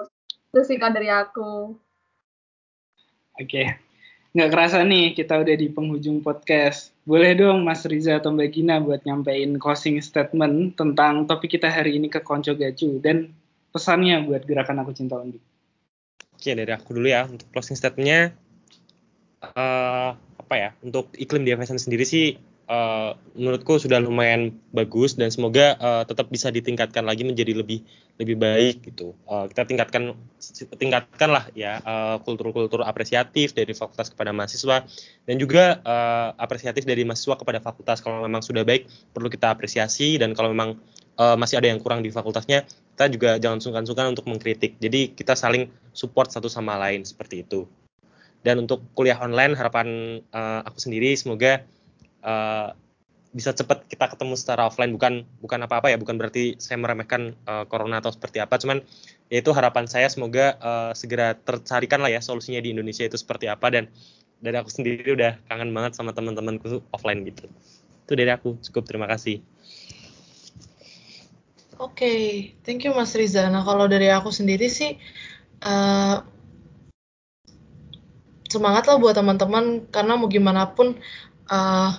itu 0.54 0.62
sih 0.62 0.78
kan 0.78 0.94
dari 0.94 1.10
aku 1.10 1.74
oke 3.34 3.42
okay. 3.42 3.82
nggak 4.38 4.50
kerasa 4.54 4.86
nih 4.86 5.18
kita 5.18 5.42
udah 5.42 5.56
di 5.58 5.74
penghujung 5.74 6.22
podcast 6.22 6.94
boleh 7.10 7.34
dong 7.34 7.66
Mas 7.66 7.82
Riza 7.82 8.22
atau 8.22 8.30
Mbak 8.30 8.50
Gina 8.54 8.78
buat 8.78 9.02
nyampein 9.10 9.58
closing 9.58 9.98
statement 10.06 10.78
tentang 10.78 11.26
topik 11.26 11.58
kita 11.58 11.66
hari 11.66 11.98
ini 11.98 12.14
ke 12.14 12.22
Konco 12.22 12.54
Gacu 12.54 13.02
dan 13.02 13.34
pesannya 13.74 14.22
buat 14.30 14.46
gerakan 14.46 14.86
aku 14.86 14.94
cinta 14.94 15.18
Undi. 15.18 15.53
Oke 16.44 16.60
dari 16.60 16.76
aku 16.76 16.92
dulu 16.92 17.08
ya 17.08 17.24
untuk 17.24 17.48
closing 17.56 17.80
statementnya 17.80 18.36
uh, 19.40 20.12
apa 20.20 20.56
ya 20.60 20.70
untuk 20.84 21.08
iklim 21.16 21.48
di 21.48 21.56
FSN 21.56 21.80
sendiri 21.80 22.04
sih 22.04 22.36
uh, 22.68 23.16
menurutku 23.32 23.80
sudah 23.80 24.04
lumayan 24.04 24.52
bagus 24.76 25.16
dan 25.16 25.32
semoga 25.32 25.80
uh, 25.80 26.04
tetap 26.04 26.28
bisa 26.28 26.52
ditingkatkan 26.52 27.08
lagi 27.08 27.24
menjadi 27.24 27.56
lebih 27.56 27.88
lebih 28.20 28.36
baik 28.36 28.92
gitu. 28.92 29.16
Uh, 29.24 29.48
kita 29.48 29.64
tingkatkan 30.76 31.32
lah 31.32 31.48
ya 31.56 31.80
kultur-kultur 32.28 32.84
uh, 32.84 32.92
apresiatif 32.92 33.56
dari 33.56 33.72
fakultas 33.72 34.12
kepada 34.12 34.36
mahasiswa 34.36 34.84
dan 35.24 35.36
juga 35.40 35.80
uh, 35.80 36.36
apresiatif 36.36 36.84
dari 36.84 37.08
mahasiswa 37.08 37.40
kepada 37.40 37.64
fakultas. 37.64 38.04
Kalau 38.04 38.20
memang 38.20 38.44
sudah 38.44 38.68
baik 38.68 38.92
perlu 39.16 39.32
kita 39.32 39.48
apresiasi 39.48 40.20
dan 40.20 40.36
kalau 40.36 40.52
memang 40.52 40.76
uh, 41.18 41.36
masih 41.38 41.62
ada 41.62 41.70
yang 41.70 41.80
kurang 41.82 42.02
di 42.02 42.10
fakultasnya 42.10 42.66
kita 42.94 43.10
juga 43.10 43.30
jangan 43.42 43.58
sungkan-sungkan 43.58 44.14
untuk 44.14 44.30
mengkritik. 44.30 44.78
Jadi 44.78 45.18
kita 45.18 45.34
saling 45.34 45.66
support 45.98 46.30
satu 46.30 46.46
sama 46.46 46.78
lain 46.78 47.02
seperti 47.02 47.42
itu. 47.42 47.66
Dan 48.46 48.70
untuk 48.70 48.86
kuliah 48.94 49.18
online 49.18 49.58
harapan 49.58 50.20
uh, 50.30 50.62
aku 50.62 50.78
sendiri 50.78 51.10
semoga 51.18 51.66
uh, 52.22 52.70
bisa 53.34 53.50
cepat 53.50 53.90
kita 53.90 54.14
ketemu 54.14 54.38
secara 54.38 54.70
offline. 54.70 54.94
Bukan 54.94 55.26
bukan 55.42 55.60
apa-apa 55.66 55.90
ya 55.90 55.98
bukan 55.98 56.22
berarti 56.22 56.54
saya 56.62 56.78
meremehkan 56.78 57.34
uh, 57.50 57.66
corona 57.66 57.98
atau 57.98 58.14
seperti 58.14 58.46
apa. 58.46 58.62
Cuman 58.62 58.86
yaitu 59.34 59.50
harapan 59.58 59.90
saya 59.90 60.06
semoga 60.14 60.54
uh, 60.62 60.94
segera 60.94 61.34
tercarikan 61.34 61.98
lah 61.98 62.14
ya 62.14 62.22
solusinya 62.22 62.62
di 62.62 62.78
Indonesia 62.78 63.10
itu 63.10 63.18
seperti 63.18 63.50
apa. 63.50 63.74
Dan 63.74 63.90
dari 64.38 64.54
aku 64.54 64.70
sendiri 64.70 65.18
udah 65.18 65.42
kangen 65.50 65.74
banget 65.74 65.98
sama 65.98 66.14
teman-temanku 66.14 66.86
offline 66.94 67.26
gitu. 67.26 67.50
Itu 68.06 68.14
dari 68.14 68.30
aku. 68.30 68.62
Cukup 68.62 68.86
terima 68.86 69.10
kasih 69.10 69.42
Oke, 71.84 72.08
okay. 72.08 72.24
thank 72.64 72.88
you 72.88 72.96
Mas 72.96 73.12
Riza. 73.12 73.44
Nah 73.52 73.60
kalau 73.68 73.92
dari 73.92 74.08
aku 74.08 74.32
sendiri 74.32 74.72
sih 74.72 74.96
uh, 75.68 76.24
semangat 78.48 78.88
lah 78.88 78.96
buat 79.04 79.20
teman-teman 79.20 79.92
karena 79.92 80.16
mau 80.16 80.32
gimana 80.32 80.72
pun 80.72 80.96
uh, 81.52 81.92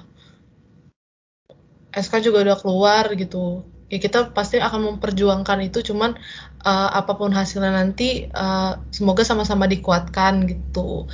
eh, 1.93 2.01
SK 2.01 2.25
juga 2.25 2.49
udah 2.49 2.57
keluar 2.57 3.13
gitu. 3.13 3.61
Ya 3.93 4.01
kita 4.01 4.33
pasti 4.33 4.57
akan 4.57 4.97
memperjuangkan 4.97 5.61
itu, 5.69 5.85
cuman 5.85 6.17
uh, 6.65 6.89
apa 6.97 7.13
pun 7.21 7.37
hasilnya 7.37 7.77
nanti 7.77 8.33
uh, 8.33 8.81
semoga 8.89 9.21
sama-sama 9.21 9.69
dikuatkan 9.69 10.49
gitu. 10.49 11.05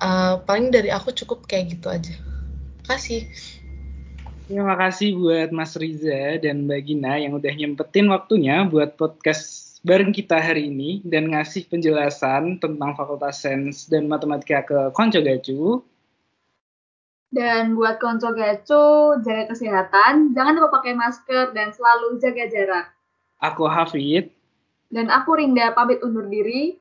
Uh, 0.00 0.40
paling 0.48 0.72
dari 0.72 0.88
aku 0.88 1.12
cukup 1.12 1.44
kayak 1.44 1.76
gitu 1.76 1.92
aja. 1.92 2.16
Kasih. 2.88 3.28
Terima 4.46 4.78
kasih 4.78 5.18
buat 5.18 5.50
Mas 5.50 5.74
Riza 5.74 6.38
dan 6.38 6.70
Mbak 6.70 6.80
Gina 6.86 7.18
yang 7.18 7.34
udah 7.34 7.50
nyempetin 7.50 8.06
waktunya 8.06 8.62
buat 8.62 8.94
podcast 8.94 9.82
bareng 9.82 10.14
kita 10.14 10.38
hari 10.38 10.70
ini 10.70 11.02
dan 11.02 11.34
ngasih 11.34 11.66
penjelasan 11.66 12.62
tentang 12.62 12.94
Fakultas 12.94 13.42
Sains 13.42 13.90
dan 13.90 14.06
Matematika 14.06 14.62
ke 14.62 14.78
Konco 14.94 15.18
Gacu. 15.18 15.82
Dan 17.34 17.74
buat 17.74 17.98
Konco 17.98 18.30
Gacu, 18.38 19.18
jaga 19.26 19.50
kesehatan, 19.50 20.30
jangan 20.30 20.62
lupa 20.62 20.78
pakai 20.78 20.94
masker 20.94 21.50
dan 21.50 21.74
selalu 21.74 22.22
jaga 22.22 22.46
jarak. 22.46 22.86
Aku 23.42 23.66
Hafid. 23.66 24.30
Dan 24.94 25.10
aku 25.10 25.42
Rinda 25.42 25.74
pamit 25.74 25.98
undur 26.06 26.30
diri. 26.30 26.78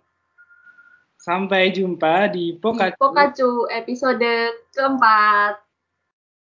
Sampai 1.18 1.74
jumpa 1.74 2.30
di 2.30 2.54
Pokacu, 2.62 2.94
di 2.94 3.02
Pokacu 3.02 3.66
episode 3.74 4.54
keempat. 4.78 5.65